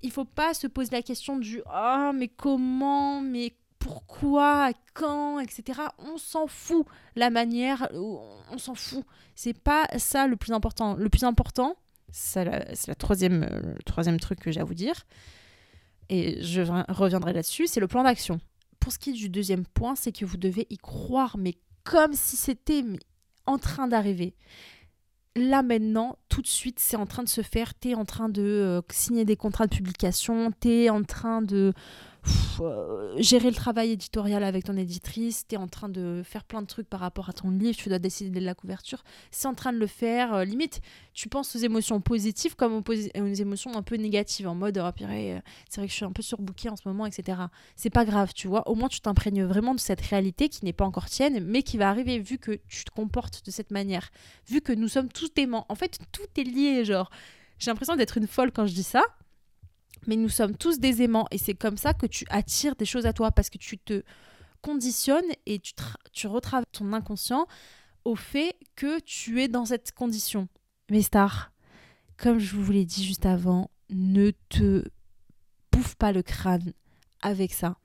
Il 0.02 0.12
faut 0.12 0.24
pas 0.24 0.54
se 0.54 0.68
poser 0.68 0.92
la 0.92 1.02
question 1.02 1.38
du 1.38 1.60
ah 1.66 2.12
mais 2.14 2.28
comment 2.28 3.20
mais 3.20 3.56
pourquoi, 3.84 4.70
quand, 4.94 5.40
etc. 5.40 5.78
On 5.98 6.16
s'en 6.16 6.46
fout. 6.46 6.86
La 7.16 7.28
manière, 7.28 7.86
on 7.92 8.56
s'en 8.56 8.74
fout. 8.74 9.04
C'est 9.34 9.52
pas 9.52 9.86
ça 9.98 10.26
le 10.26 10.36
plus 10.36 10.52
important. 10.52 10.94
Le 10.94 11.10
plus 11.10 11.24
important, 11.24 11.76
c'est 12.10 12.94
troisième, 12.96 13.42
euh, 13.42 13.74
le 13.76 13.82
troisième 13.82 14.18
truc 14.18 14.40
que 14.40 14.50
j'ai 14.50 14.60
à 14.60 14.64
vous 14.64 14.72
dire, 14.72 15.04
et 16.08 16.42
je 16.42 16.62
reviendrai 16.90 17.34
là-dessus, 17.34 17.66
c'est 17.66 17.80
le 17.80 17.86
plan 17.86 18.04
d'action. 18.04 18.40
Pour 18.80 18.90
ce 18.90 18.98
qui 18.98 19.10
est 19.10 19.14
du 19.14 19.28
deuxième 19.28 19.66
point, 19.66 19.96
c'est 19.96 20.12
que 20.12 20.24
vous 20.24 20.38
devez 20.38 20.66
y 20.70 20.78
croire, 20.78 21.36
mais 21.36 21.54
comme 21.82 22.14
si 22.14 22.36
c'était 22.36 22.84
en 23.44 23.58
train 23.58 23.86
d'arriver. 23.86 24.34
Là 25.36 25.62
maintenant, 25.62 26.16
tout 26.30 26.40
de 26.40 26.46
suite, 26.46 26.78
c'est 26.78 26.96
en 26.96 27.04
train 27.04 27.22
de 27.22 27.28
se 27.28 27.42
faire. 27.42 27.78
Tu 27.78 27.90
es 27.90 27.94
en 27.94 28.06
train 28.06 28.30
de 28.30 28.40
euh, 28.40 28.80
signer 28.90 29.26
des 29.26 29.36
contrats 29.36 29.66
de 29.66 29.74
publication, 29.74 30.52
tu 30.58 30.70
es 30.70 30.90
en 30.90 31.02
train 31.02 31.42
de 31.42 31.74
euh, 32.60 33.14
gérer 33.18 33.48
le 33.50 33.54
travail 33.54 33.90
éditorial 33.90 34.44
avec 34.44 34.64
ton 34.64 34.76
éditrice, 34.76 35.46
tu 35.48 35.54
es 35.54 35.58
en 35.58 35.68
train 35.68 35.88
de 35.88 36.22
faire 36.24 36.44
plein 36.44 36.62
de 36.62 36.66
trucs 36.66 36.88
par 36.88 37.00
rapport 37.00 37.28
à 37.28 37.32
ton 37.32 37.50
livre, 37.50 37.76
tu 37.76 37.88
dois 37.88 37.98
décider 37.98 38.40
de 38.40 38.44
la 38.44 38.54
couverture, 38.54 39.02
c'est 39.30 39.48
en 39.48 39.54
train 39.54 39.72
de 39.72 39.78
le 39.78 39.86
faire. 39.86 40.34
Euh, 40.34 40.44
limite, 40.44 40.80
tu 41.12 41.28
penses 41.28 41.54
aux 41.56 41.58
émotions 41.58 42.00
positives 42.00 42.56
comme 42.56 42.82
aux, 42.86 42.92
émotions 43.34 43.76
un 43.76 43.82
peu 43.82 43.96
négatives, 43.96 44.48
en 44.48 44.54
mode, 44.54 44.78
oh, 44.78 45.02
euh, 45.02 45.40
c'est 45.68 45.80
vrai 45.80 45.86
que 45.86 45.92
je 45.92 45.96
suis 45.96 46.04
un 46.04 46.12
peu 46.12 46.22
surbookée 46.22 46.68
en 46.68 46.76
ce 46.76 46.86
moment, 46.86 47.06
etc. 47.06 47.38
C'est 47.76 47.90
pas 47.90 48.04
grave, 48.04 48.32
tu 48.34 48.48
vois. 48.48 48.68
Au 48.68 48.74
moins, 48.74 48.88
tu 48.88 49.00
t'imprègnes 49.00 49.44
vraiment 49.44 49.74
de 49.74 49.80
cette 49.80 50.00
réalité 50.00 50.48
qui 50.48 50.64
n'est 50.64 50.72
pas 50.72 50.84
encore 50.84 51.08
tienne, 51.08 51.44
mais 51.44 51.62
qui 51.62 51.76
va 51.76 51.88
arriver 51.88 52.18
vu 52.18 52.38
que 52.38 52.52
tu 52.68 52.84
te 52.84 52.90
comportes 52.90 53.44
de 53.44 53.50
cette 53.50 53.70
manière, 53.70 54.10
vu 54.48 54.60
que 54.60 54.72
nous 54.72 54.88
sommes 54.88 55.08
tous 55.08 55.32
déments. 55.34 55.66
En 55.68 55.74
fait, 55.74 55.98
tout 56.12 56.40
est 56.40 56.44
lié, 56.44 56.84
genre. 56.84 57.10
J'ai 57.58 57.70
l'impression 57.70 57.96
d'être 57.96 58.18
une 58.18 58.26
folle 58.26 58.50
quand 58.50 58.66
je 58.66 58.74
dis 58.74 58.82
ça, 58.82 59.02
mais 60.06 60.16
nous 60.16 60.28
sommes 60.28 60.56
tous 60.56 60.78
des 60.78 61.02
aimants 61.02 61.26
et 61.30 61.38
c'est 61.38 61.54
comme 61.54 61.76
ça 61.76 61.94
que 61.94 62.06
tu 62.06 62.24
attires 62.28 62.76
des 62.76 62.84
choses 62.84 63.06
à 63.06 63.12
toi 63.12 63.30
parce 63.30 63.50
que 63.50 63.58
tu 63.58 63.78
te 63.78 64.02
conditionnes 64.62 65.30
et 65.46 65.58
tu, 65.58 65.74
tu 66.12 66.26
retravailles 66.26 66.64
ton 66.72 66.92
inconscient 66.92 67.46
au 68.04 68.16
fait 68.16 68.56
que 68.76 69.00
tu 69.00 69.42
es 69.42 69.48
dans 69.48 69.64
cette 69.64 69.92
condition. 69.92 70.48
Mais 70.90 71.02
stars, 71.02 71.52
comme 72.16 72.38
je 72.38 72.56
vous 72.56 72.72
l'ai 72.72 72.84
dit 72.84 73.04
juste 73.04 73.26
avant, 73.26 73.70
ne 73.90 74.30
te 74.48 74.84
bouffe 75.72 75.94
pas 75.96 76.12
le 76.12 76.22
crâne 76.22 76.72
avec 77.22 77.52
ça. 77.52 77.76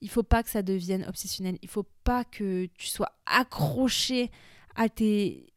Il 0.00 0.10
faut 0.10 0.22
pas 0.22 0.42
que 0.42 0.50
ça 0.50 0.62
devienne 0.62 1.04
obsessionnel. 1.08 1.58
Il 1.62 1.68
faut 1.68 1.86
pas 2.04 2.24
que 2.24 2.66
tu 2.76 2.86
sois 2.86 3.12
accroché 3.26 4.30
à 4.76 4.88
tes, 4.88 5.52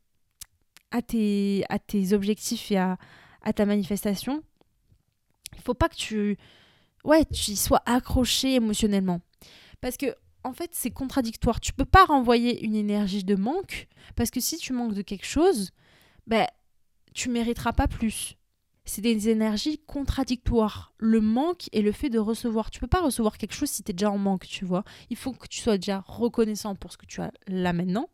objectifs 2.11 2.71
et 2.71 2.77
à 2.77 2.97
ta 3.55 3.65
manifestation 3.65 4.43
il 5.55 5.61
faut 5.61 5.73
pas 5.73 5.89
que 5.89 5.95
tu 5.95 6.37
ouais, 7.03 7.25
tu 7.25 7.51
y 7.51 7.55
sois 7.55 7.81
accroché 7.85 8.55
émotionnellement. 8.55 9.21
Parce 9.81 9.97
que 9.97 10.15
en 10.43 10.53
fait, 10.53 10.71
c'est 10.73 10.91
contradictoire. 10.91 11.59
Tu 11.59 11.73
peux 11.73 11.85
pas 11.85 12.05
renvoyer 12.05 12.63
une 12.63 12.75
énergie 12.75 13.23
de 13.23 13.35
manque 13.35 13.87
parce 14.15 14.31
que 14.31 14.39
si 14.39 14.57
tu 14.57 14.73
manques 14.73 14.93
de 14.93 15.01
quelque 15.01 15.25
chose, 15.25 15.71
ben 16.27 16.47
tu 17.13 17.29
mériteras 17.29 17.73
pas 17.73 17.87
plus. 17.87 18.35
C'est 18.85 19.01
des 19.01 19.29
énergies 19.29 19.79
contradictoires. 19.85 20.93
Le 20.97 21.21
manque 21.21 21.69
et 21.71 21.83
le 21.83 21.91
fait 21.91 22.09
de 22.09 22.17
recevoir. 22.17 22.71
Tu 22.71 22.79
peux 22.79 22.87
pas 22.87 23.01
recevoir 23.01 23.37
quelque 23.37 23.53
chose 23.53 23.69
si 23.69 23.83
tu 23.83 23.91
es 23.91 23.93
déjà 23.93 24.09
en 24.09 24.17
manque, 24.17 24.47
tu 24.47 24.65
vois. 24.65 24.83
Il 25.11 25.17
faut 25.17 25.31
que 25.31 25.47
tu 25.47 25.61
sois 25.61 25.77
déjà 25.77 26.03
reconnaissant 26.07 26.75
pour 26.75 26.91
ce 26.91 26.97
que 26.97 27.05
tu 27.05 27.21
as 27.21 27.31
là 27.47 27.73
maintenant. 27.73 28.09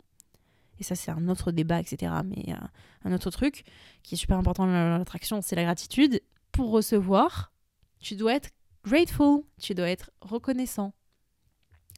Et 0.79 0.83
ça, 0.83 0.95
c'est 0.95 1.11
un 1.11 1.27
autre 1.29 1.51
débat, 1.51 1.79
etc. 1.79 2.11
Mais 2.25 2.53
euh, 2.53 2.57
un 3.05 3.13
autre 3.13 3.31
truc 3.31 3.63
qui 4.03 4.15
est 4.15 4.17
super 4.17 4.37
important 4.37 4.65
dans 4.65 4.97
l'attraction, 4.97 5.41
c'est 5.41 5.55
la 5.55 5.63
gratitude 5.63 6.21
pour 6.57 6.71
recevoir, 6.71 7.53
tu 7.99 8.15
dois 8.15 8.33
être 8.33 8.49
grateful, 8.83 9.43
tu 9.61 9.75
dois 9.75 9.91
être 9.91 10.09
reconnaissant. 10.21 10.91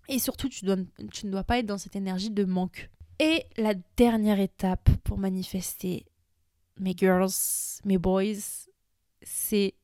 Et 0.09 0.19
surtout, 0.19 0.49
tu, 0.49 0.65
dois, 0.65 0.75
tu 1.13 1.27
ne 1.27 1.31
dois 1.31 1.45
pas 1.45 1.59
être 1.59 1.65
dans 1.65 1.77
cette 1.77 1.95
énergie 1.95 2.29
de 2.29 2.43
manque. 2.43 2.89
Et 3.19 3.45
la 3.55 3.73
dernière 3.95 4.41
étape 4.41 4.89
pour 5.05 5.17
manifester 5.17 6.05
mes 6.77 6.93
girls, 6.93 7.31
mes 7.85 7.97
boys, 7.97 8.67
c'est 9.21 9.75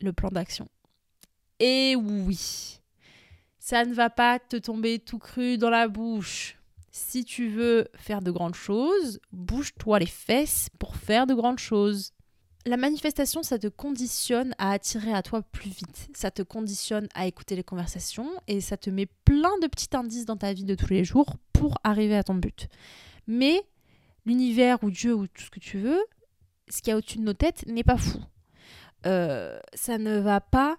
le 0.00 0.14
plan 0.14 0.30
d'action. 0.30 0.70
Et 1.60 1.94
oui, 1.94 2.80
ça 3.58 3.84
ne 3.84 3.92
va 3.92 4.08
pas 4.08 4.38
te 4.38 4.56
tomber 4.56 5.00
tout 5.00 5.18
cru 5.18 5.58
dans 5.58 5.68
la 5.68 5.86
bouche. 5.86 6.56
Si 6.90 7.26
tu 7.26 7.50
veux 7.50 7.88
faire 7.94 8.22
de 8.22 8.30
grandes 8.30 8.54
choses, 8.54 9.20
bouge-toi 9.32 9.98
les 9.98 10.06
fesses 10.06 10.70
pour 10.78 10.96
faire 10.96 11.26
de 11.26 11.34
grandes 11.34 11.58
choses. 11.58 12.14
La 12.64 12.76
manifestation, 12.76 13.42
ça 13.42 13.58
te 13.58 13.66
conditionne 13.66 14.54
à 14.56 14.70
attirer 14.70 15.12
à 15.12 15.22
toi 15.22 15.42
plus 15.42 15.70
vite. 15.70 16.08
Ça 16.14 16.30
te 16.30 16.42
conditionne 16.42 17.08
à 17.14 17.26
écouter 17.26 17.56
les 17.56 17.64
conversations 17.64 18.30
et 18.46 18.60
ça 18.60 18.76
te 18.76 18.88
met 18.88 19.06
plein 19.24 19.58
de 19.60 19.66
petits 19.66 19.96
indices 19.96 20.26
dans 20.26 20.36
ta 20.36 20.52
vie 20.52 20.64
de 20.64 20.76
tous 20.76 20.92
les 20.92 21.04
jours 21.04 21.36
pour 21.52 21.78
arriver 21.82 22.16
à 22.16 22.22
ton 22.22 22.34
but. 22.36 22.68
Mais 23.26 23.60
l'univers 24.26 24.82
ou 24.84 24.90
Dieu 24.92 25.12
ou 25.14 25.26
tout 25.26 25.42
ce 25.42 25.50
que 25.50 25.58
tu 25.58 25.78
veux, 25.78 26.00
ce 26.68 26.80
qu'il 26.82 26.90
y 26.90 26.94
a 26.94 26.98
au-dessus 26.98 27.18
de 27.18 27.24
nos 27.24 27.34
têtes 27.34 27.66
n'est 27.66 27.82
pas 27.82 27.96
fou. 27.96 28.20
euh, 29.06 29.58
ça 29.74 29.98
ne 29.98 30.18
va 30.18 30.40
pas 30.40 30.78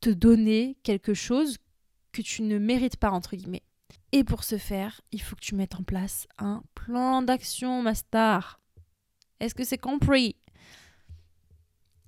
te 0.00 0.08
donner 0.08 0.78
quelque 0.84 1.12
chose 1.12 1.58
que 2.12 2.22
tu 2.22 2.40
ne 2.42 2.58
mérites 2.58 2.96
pas, 2.96 3.10
entre 3.10 3.36
guillemets. 3.36 3.62
Et 4.12 4.24
pour 4.24 4.42
ce 4.42 4.56
faire, 4.56 5.02
il 5.12 5.20
faut 5.20 5.36
que 5.36 5.42
tu 5.44 5.54
mettes 5.54 5.74
en 5.74 5.82
place 5.82 6.26
un 6.38 6.62
plan 6.74 7.20
d'action, 7.20 7.82
ma 7.82 7.94
star. 7.94 8.58
Est-ce 9.40 9.54
que 9.54 9.64
c'est 9.64 9.76
compris? 9.76 10.36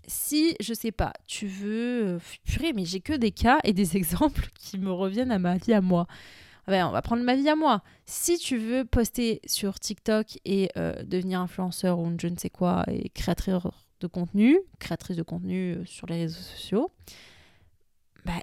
Si, 0.06 0.56
je 0.60 0.74
sais 0.74 0.92
pas, 0.92 1.12
tu 1.26 1.46
veux... 1.46 2.06
Euh, 2.06 2.18
purée, 2.44 2.72
mais 2.72 2.84
j'ai 2.84 3.00
que 3.00 3.12
des 3.12 3.30
cas 3.30 3.60
et 3.64 3.72
des 3.72 3.96
exemples 3.98 4.48
qui 4.58 4.78
me 4.78 4.90
reviennent 4.90 5.32
à 5.32 5.38
ma 5.38 5.56
vie 5.56 5.72
à 5.72 5.80
moi. 5.80 6.06
Ouais, 6.68 6.82
on 6.82 6.90
va 6.90 7.02
prendre 7.02 7.22
ma 7.22 7.34
vie 7.34 7.48
à 7.48 7.56
moi. 7.56 7.82
Si 8.06 8.38
tu 8.38 8.56
veux 8.56 8.84
poster 8.84 9.40
sur 9.44 9.80
TikTok 9.80 10.38
et 10.44 10.70
euh, 10.76 11.02
devenir 11.02 11.40
influenceur 11.40 11.98
ou 11.98 12.12
je 12.20 12.28
ne 12.28 12.36
sais 12.36 12.50
quoi 12.50 12.84
et 12.88 13.08
créatrice 13.08 13.54
de 14.00 14.06
contenu, 14.06 14.58
créatrice 14.78 15.16
de 15.16 15.22
contenu 15.22 15.72
euh, 15.72 15.84
sur 15.84 16.06
les 16.06 16.16
réseaux 16.16 16.40
sociaux, 16.40 16.90
bah, 18.24 18.40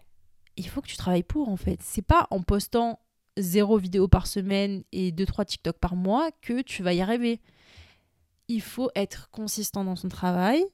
il 0.58 0.68
faut 0.68 0.82
que 0.82 0.88
tu 0.88 0.98
travailles 0.98 1.24
pour 1.24 1.50
en 1.50 1.58
fait. 1.58 1.80
C'est 1.82 2.02
pas 2.02 2.28
en 2.32 2.42
postant 2.42 3.00
zéro 3.38 3.78
vidéo 3.78 4.08
par 4.08 4.28
semaine 4.28 4.84
et 4.92 5.12
2-3 5.12 5.46
TikTok 5.46 5.78
par 5.78 5.96
mois 5.96 6.30
que 6.42 6.62
tu 6.62 6.84
vas 6.84 6.94
y 6.94 7.02
arriver. 7.02 7.40
Il 8.48 8.62
faut 8.62 8.90
être 8.96 9.30
consistant 9.30 9.84
dans 9.84 9.96
son 9.96 10.10
travail. 10.10 10.66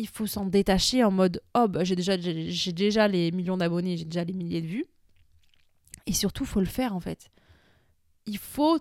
Il 0.00 0.08
faut 0.08 0.26
s'en 0.26 0.46
détacher 0.46 1.04
en 1.04 1.10
mode 1.10 1.42
oh 1.54 1.68
bah, 1.68 1.84
j'ai 1.84 1.94
déjà, 1.94 2.16
j'ai 2.18 2.72
déjà 2.72 3.06
les 3.06 3.30
millions 3.32 3.58
d'abonnés, 3.58 3.98
j'ai 3.98 4.06
déjà 4.06 4.24
les 4.24 4.32
milliers 4.32 4.62
de 4.62 4.66
vues. 4.66 4.86
Et 6.06 6.14
surtout, 6.14 6.46
faut 6.46 6.60
le 6.60 6.66
faire 6.66 6.96
en 6.96 7.00
fait. 7.00 7.30
Il 8.24 8.38
faut 8.38 8.78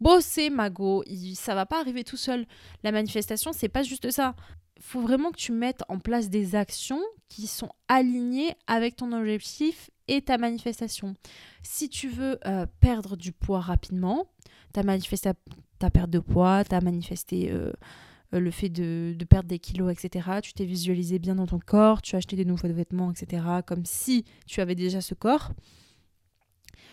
bosser, 0.00 0.48
Mago. 0.48 1.04
Ça 1.34 1.54
va 1.54 1.66
pas 1.66 1.78
arriver 1.78 2.04
tout 2.04 2.16
seul. 2.16 2.46
La 2.82 2.90
manifestation, 2.90 3.52
c'est 3.52 3.68
pas 3.68 3.82
juste 3.82 4.10
ça. 4.10 4.34
Faut 4.80 5.02
vraiment 5.02 5.30
que 5.30 5.36
tu 5.36 5.52
mettes 5.52 5.82
en 5.88 5.98
place 5.98 6.30
des 6.30 6.54
actions 6.54 7.02
qui 7.28 7.46
sont 7.46 7.70
alignées 7.88 8.54
avec 8.66 8.96
ton 8.96 9.12
objectif 9.12 9.90
et 10.08 10.22
ta 10.22 10.38
manifestation. 10.38 11.14
Si 11.62 11.88
tu 11.88 12.08
veux 12.08 12.38
euh, 12.46 12.66
perdre 12.80 13.16
du 13.16 13.32
poids 13.32 13.60
rapidement, 13.60 14.26
manifesté 14.82 15.30
ta 15.78 15.90
perte 15.90 16.10
de 16.10 16.18
poids, 16.18 16.64
tu 16.64 16.74
as 16.74 16.80
manifesté 16.80 17.50
euh, 17.50 17.72
le 18.32 18.50
fait 18.50 18.68
de, 18.68 19.16
perdre 19.28 19.48
des 19.48 19.58
kilos, 19.58 19.92
etc. 19.92 20.40
Tu 20.42 20.52
t'es 20.52 20.64
visualisé 20.64 21.18
bien 21.18 21.34
dans 21.34 21.46
ton 21.46 21.58
corps, 21.58 22.02
tu 22.02 22.14
as 22.14 22.18
acheté 22.18 22.36
des 22.36 22.44
nouveaux 22.44 22.68
vêtements, 22.68 23.10
etc. 23.10 23.42
Comme 23.66 23.84
si 23.84 24.24
tu 24.46 24.60
avais 24.60 24.74
déjà 24.74 25.00
ce 25.00 25.14
corps. 25.14 25.52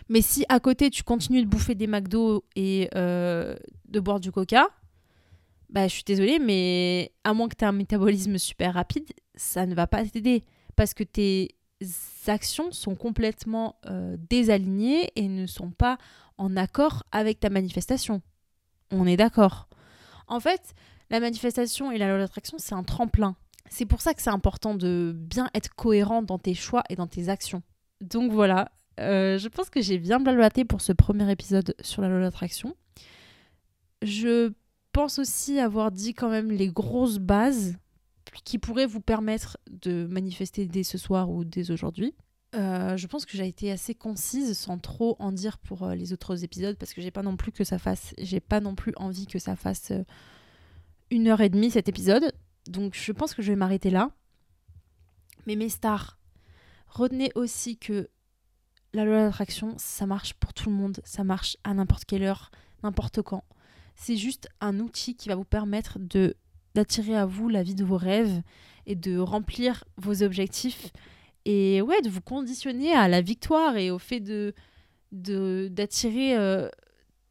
Mais 0.09 0.21
si 0.21 0.45
à 0.49 0.59
côté 0.59 0.89
tu 0.89 1.03
continues 1.03 1.43
de 1.43 1.47
bouffer 1.47 1.75
des 1.75 1.87
McDo 1.87 2.43
et 2.55 2.89
de 2.93 3.99
boire 3.99 4.19
du 4.19 4.31
coca, 4.31 4.67
bah 5.69 5.87
je 5.87 5.93
suis 5.93 6.03
désolée, 6.03 6.39
mais 6.39 7.11
à 7.23 7.33
moins 7.33 7.47
que 7.47 7.55
tu 7.55 7.63
aies 7.63 7.67
un 7.67 7.71
métabolisme 7.71 8.37
super 8.37 8.73
rapide, 8.73 9.11
ça 9.35 9.65
ne 9.65 9.75
va 9.75 9.87
pas 9.87 10.03
t'aider. 10.05 10.43
Parce 10.75 10.93
que 10.93 11.03
tes 11.03 11.55
actions 12.27 12.71
sont 12.71 12.95
complètement 12.95 13.79
euh, 13.85 14.17
désalignées 14.29 15.11
et 15.15 15.27
ne 15.27 15.45
sont 15.45 15.71
pas 15.71 15.97
en 16.37 16.55
accord 16.57 17.03
avec 17.11 17.39
ta 17.39 17.49
manifestation. 17.49 18.21
On 18.91 19.05
est 19.05 19.17
d'accord. 19.17 19.67
En 20.27 20.39
fait, 20.39 20.73
la 21.09 21.19
manifestation 21.19 21.91
et 21.91 21.97
la 21.97 22.07
loi 22.07 22.17
d'attraction, 22.17 22.57
c'est 22.59 22.75
un 22.75 22.83
tremplin. 22.83 23.35
C'est 23.69 23.85
pour 23.85 24.01
ça 24.01 24.13
que 24.13 24.21
c'est 24.21 24.29
important 24.29 24.75
de 24.75 25.13
bien 25.15 25.49
être 25.53 25.73
cohérent 25.75 26.21
dans 26.21 26.39
tes 26.39 26.53
choix 26.53 26.83
et 26.89 26.95
dans 26.95 27.07
tes 27.07 27.29
actions. 27.29 27.61
Donc 28.01 28.31
voilà, 28.31 28.71
euh, 28.99 29.37
je 29.37 29.47
pense 29.47 29.69
que 29.69 29.81
j'ai 29.81 29.97
bien 29.97 30.19
blablaté 30.19 30.65
pour 30.65 30.81
ce 30.81 30.91
premier 30.91 31.29
épisode 31.31 31.75
sur 31.81 32.01
la 32.01 32.09
loi 32.09 32.19
d'attraction. 32.19 32.75
Je 34.01 34.51
pense 34.91 35.19
aussi 35.19 35.59
avoir 35.59 35.91
dit 35.91 36.13
quand 36.13 36.29
même 36.29 36.51
les 36.51 36.69
grosses 36.69 37.19
bases 37.19 37.77
qui 38.43 38.57
pourraient 38.59 38.85
vous 38.85 39.01
permettre 39.01 39.57
de 39.69 40.07
manifester 40.09 40.65
dès 40.65 40.83
ce 40.83 40.97
soir 40.97 41.29
ou 41.29 41.43
dès 41.43 41.71
aujourd'hui. 41.71 42.15
Euh, 42.55 42.97
je 42.97 43.05
pense 43.05 43.25
que 43.25 43.37
j'ai 43.37 43.47
été 43.47 43.71
assez 43.71 43.93
concise 43.93 44.57
sans 44.57 44.79
trop 44.79 45.15
en 45.19 45.31
dire 45.31 45.59
pour 45.59 45.83
euh, 45.83 45.93
les 45.93 46.13
autres 46.13 46.43
épisodes 46.43 46.77
parce 46.77 46.93
que 46.93 47.01
j'ai 47.01 47.11
pas 47.11 47.21
non 47.21 47.37
plus 47.37 47.51
que 47.51 47.63
ça 47.63 47.77
fasse, 47.77 48.13
j'ai 48.17 48.39
pas 48.39 48.59
non 48.59 48.73
plus 48.73 48.93
envie 48.95 49.27
que 49.27 49.37
ça 49.37 49.55
fasse 49.55 49.91
une 51.11 51.27
heure 51.27 51.41
et 51.41 51.49
demie 51.49 51.71
cet 51.71 51.89
épisode. 51.89 52.33
Donc 52.67 52.93
je 52.95 53.11
pense 53.11 53.33
que 53.33 53.41
je 53.41 53.51
vais 53.51 53.55
m'arrêter 53.55 53.89
là. 53.89 54.11
Mais 55.47 55.55
mes 55.55 55.69
stars, 55.69 56.19
retenez 56.87 57.31
aussi 57.35 57.77
que 57.77 58.09
la 58.93 59.05
loi 59.05 59.23
d'attraction, 59.23 59.75
ça 59.77 60.05
marche 60.05 60.33
pour 60.35 60.53
tout 60.53 60.69
le 60.69 60.75
monde, 60.75 60.99
ça 61.03 61.23
marche 61.23 61.57
à 61.63 61.73
n'importe 61.73 62.05
quelle 62.05 62.23
heure, 62.23 62.51
n'importe 62.83 63.21
quand. 63.21 63.43
C'est 63.95 64.17
juste 64.17 64.47
un 64.61 64.79
outil 64.79 65.15
qui 65.15 65.29
va 65.29 65.35
vous 65.35 65.45
permettre 65.45 65.99
de 65.99 66.35
d'attirer 66.75 67.15
à 67.15 67.25
vous 67.25 67.49
la 67.49 67.63
vie 67.63 67.73
de 67.73 67.83
vos 67.83 67.97
rêves 67.97 68.41
et 68.85 68.95
de 68.95 69.17
remplir 69.17 69.83
vos 69.97 70.21
objectifs 70.21 70.91
et 71.45 71.81
ouais 71.81 72.01
de 72.01 72.09
vous 72.09 72.21
conditionner 72.21 72.93
à 72.93 73.07
la 73.07 73.21
victoire 73.21 73.75
et 73.75 73.89
au 73.89 73.97
fait 73.97 74.19
de 74.19 74.53
d'attirer 75.11 76.37
euh, 76.37 76.69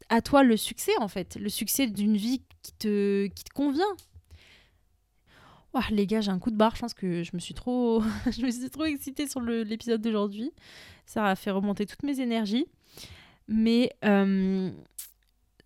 à 0.09 0.21
toi 0.21 0.43
le 0.43 0.57
succès 0.57 0.91
en 0.99 1.07
fait 1.07 1.37
le 1.37 1.47
succès 1.47 1.87
d'une 1.87 2.17
vie 2.17 2.41
qui 2.69 2.73
te 2.73 3.27
qui 3.27 3.43
te 3.43 3.53
convient 3.53 3.95
les 5.91 6.05
gars 6.07 6.19
j'ai 6.19 6.31
un 6.31 6.39
coup 6.39 6.51
de 6.51 6.57
barre 6.57 6.75
je 6.75 6.81
pense 6.81 6.93
que 6.93 7.23
je 7.23 7.31
me 7.33 7.39
suis 7.39 7.53
trop 7.53 8.03
je 8.31 8.45
me 8.45 8.51
suis 8.51 8.69
trop 8.69 8.85
excitée 8.85 9.27
sur 9.27 9.39
l'épisode 9.39 10.01
d'aujourd'hui 10.01 10.51
ça 11.05 11.25
a 11.25 11.35
fait 11.35 11.51
remonter 11.51 11.85
toutes 11.85 12.03
mes 12.03 12.19
énergies 12.19 12.65
mais 13.47 13.91
euh, 14.05 14.71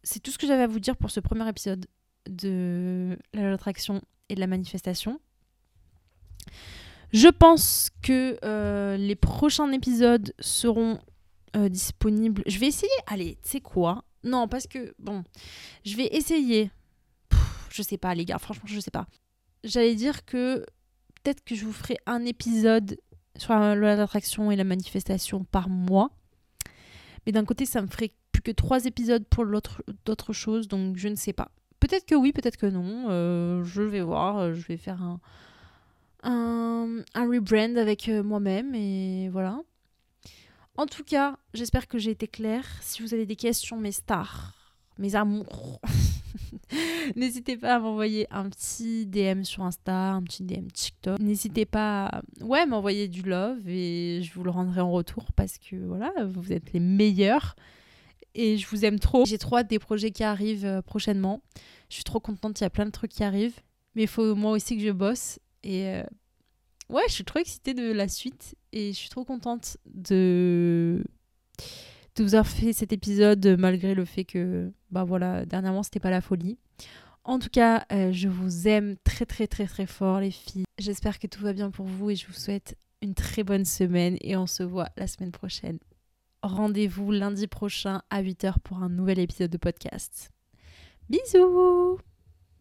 c'est 0.03 0.21
tout 0.21 0.31
ce 0.31 0.37
que 0.37 0.47
j'avais 0.47 0.63
à 0.63 0.67
vous 0.67 0.79
dire 0.79 0.95
pour 0.95 1.11
ce 1.11 1.19
premier 1.19 1.47
épisode 1.49 1.85
de 2.29 3.17
l'attraction 3.33 4.01
et 4.29 4.35
de 4.35 4.39
la 4.39 4.47
manifestation. 4.47 5.19
Je 7.11 7.27
pense 7.27 7.89
que 8.01 8.37
euh, 8.43 8.97
les 8.97 9.15
prochains 9.15 9.71
épisodes 9.71 10.33
seront 10.39 10.99
euh, 11.55 11.69
disponibles. 11.69 12.43
Je 12.47 12.57
vais 12.57 12.67
essayer. 12.67 12.91
Allez, 13.07 13.37
tu 13.43 13.49
sais 13.49 13.61
quoi? 13.61 14.05
Non, 14.23 14.47
parce 14.47 14.65
que, 14.65 14.93
bon, 14.97 15.23
je 15.85 15.95
vais 15.97 16.07
essayer. 16.07 16.71
Je 17.73 17.81
sais 17.81 17.97
pas, 17.97 18.13
les 18.13 18.25
gars, 18.25 18.37
franchement, 18.37 18.65
je 18.67 18.79
sais 18.79 18.91
pas. 18.91 19.07
J'allais 19.63 19.95
dire 19.95 20.25
que 20.25 20.65
peut-être 21.15 21.43
que 21.43 21.55
je 21.55 21.65
vous 21.65 21.73
ferai 21.73 21.97
un 22.05 22.23
épisode 22.25 22.97
sur 23.35 23.53
l'attraction 23.53 24.51
et 24.51 24.55
la 24.55 24.63
manifestation 24.63 25.43
par 25.43 25.69
mois. 25.69 26.11
Mais 27.25 27.31
d'un 27.31 27.45
côté, 27.45 27.65
ça 27.65 27.81
me 27.81 27.87
ferait 27.87 28.11
plus 28.31 28.41
que 28.41 28.51
trois 28.51 28.85
épisodes 28.85 29.25
pour 29.25 29.45
d'autres 30.05 30.33
choses, 30.33 30.67
donc 30.67 30.97
je 30.97 31.07
ne 31.07 31.15
sais 31.15 31.33
pas. 31.33 31.49
Peut-être 31.79 32.05
que 32.05 32.15
oui, 32.15 32.31
peut-être 32.31 32.57
que 32.57 32.65
non. 32.65 33.09
Euh, 33.09 33.63
je 33.63 33.81
vais 33.81 34.01
voir. 34.01 34.37
Euh, 34.37 34.53
je 34.53 34.65
vais 34.67 34.77
faire 34.77 35.01
un, 35.01 35.19
un, 36.23 37.03
un 37.13 37.27
rebrand 37.27 37.75
avec 37.77 38.07
euh, 38.07 38.23
moi-même 38.23 38.75
et 38.75 39.29
voilà. 39.29 39.59
En 40.77 40.85
tout 40.85 41.03
cas, 41.03 41.37
j'espère 41.53 41.87
que 41.87 41.97
j'ai 41.97 42.11
été 42.11 42.27
claire. 42.27 42.65
Si 42.81 43.01
vous 43.01 43.13
avez 43.13 43.25
des 43.25 43.35
questions, 43.35 43.77
mes 43.77 43.91
stars, 43.91 44.53
mes 44.97 45.15
amours, 45.15 45.81
n'hésitez 47.15 47.57
pas 47.57 47.75
à 47.75 47.79
m'envoyer 47.79 48.27
un 48.31 48.49
petit 48.49 49.05
DM 49.05 49.43
sur 49.43 49.63
Insta, 49.63 50.11
un 50.11 50.23
petit 50.23 50.43
DM 50.43 50.67
TikTok. 50.67 51.19
N'hésitez 51.19 51.65
pas 51.65 52.05
à 52.05 52.21
ouais, 52.41 52.65
m'envoyer 52.65 53.07
du 53.07 53.21
love 53.21 53.67
et 53.67 54.21
je 54.23 54.33
vous 54.33 54.43
le 54.43 54.51
rendrai 54.51 54.81
en 54.81 54.91
retour 54.91 55.31
parce 55.35 55.57
que 55.57 55.75
voilà, 55.75 56.11
vous 56.25 56.51
êtes 56.51 56.73
les 56.73 56.79
meilleurs 56.79 57.55
et 58.35 58.57
je 58.57 58.67
vous 58.67 58.85
aime 58.85 58.99
trop. 58.99 59.25
J'ai 59.25 59.37
trop 59.37 59.57
hâte 59.57 59.69
des 59.69 59.79
projets 59.79 60.11
qui 60.11 60.23
arrivent 60.23 60.65
euh, 60.65 60.81
prochainement. 60.81 61.41
Je 61.89 61.95
suis 61.95 62.03
trop 62.03 62.19
contente, 62.19 62.59
il 62.59 62.63
y 62.63 62.67
a 62.67 62.69
plein 62.69 62.85
de 62.85 62.91
trucs 62.91 63.11
qui 63.11 63.23
arrivent. 63.23 63.59
Mais 63.95 64.03
il 64.03 64.07
faut 64.07 64.35
moi 64.35 64.51
aussi 64.51 64.75
que 64.75 64.83
je 64.83 64.91
bosse. 64.91 65.39
Et 65.63 65.87
euh, 65.87 66.03
ouais, 66.89 67.03
je 67.07 67.13
suis 67.13 67.23
trop 67.23 67.39
excitée 67.39 67.73
de 67.73 67.91
la 67.91 68.07
suite. 68.07 68.55
Et 68.71 68.91
je 68.91 68.97
suis 68.97 69.09
trop 69.09 69.23
contente 69.23 69.77
de, 69.85 71.03
de 72.15 72.23
vous 72.23 72.35
avoir 72.35 72.47
fait 72.47 72.73
cet 72.73 72.93
épisode 72.93 73.55
malgré 73.59 73.93
le 73.93 74.05
fait 74.05 74.23
que, 74.23 74.71
bah 74.91 75.03
voilà, 75.03 75.45
dernièrement 75.45 75.83
c'était 75.83 75.99
pas 75.99 76.11
la 76.11 76.21
folie. 76.21 76.57
En 77.23 77.39
tout 77.39 77.49
cas, 77.49 77.85
euh, 77.91 78.11
je 78.11 78.27
vous 78.27 78.67
aime 78.67 78.95
très 79.03 79.25
très 79.25 79.47
très 79.47 79.65
très 79.65 79.85
fort 79.85 80.19
les 80.19 80.31
filles. 80.31 80.65
J'espère 80.77 81.19
que 81.19 81.27
tout 81.27 81.41
va 81.41 81.53
bien 81.53 81.71
pour 81.71 81.85
vous 81.85 82.09
et 82.09 82.15
je 82.15 82.27
vous 82.27 82.33
souhaite 82.33 82.77
une 83.01 83.15
très 83.15 83.43
bonne 83.43 83.65
semaine 83.65 84.17
et 84.21 84.35
on 84.35 84.47
se 84.47 84.63
voit 84.63 84.89
la 84.97 85.07
semaine 85.07 85.31
prochaine 85.31 85.79
rendez-vous 86.43 87.11
lundi 87.11 87.47
prochain 87.47 88.01
à 88.09 88.21
8h 88.21 88.59
pour 88.63 88.83
un 88.83 88.89
nouvel 88.89 89.19
épisode 89.19 89.49
de 89.49 89.57
podcast. 89.57 90.29
Bisous 91.09 91.99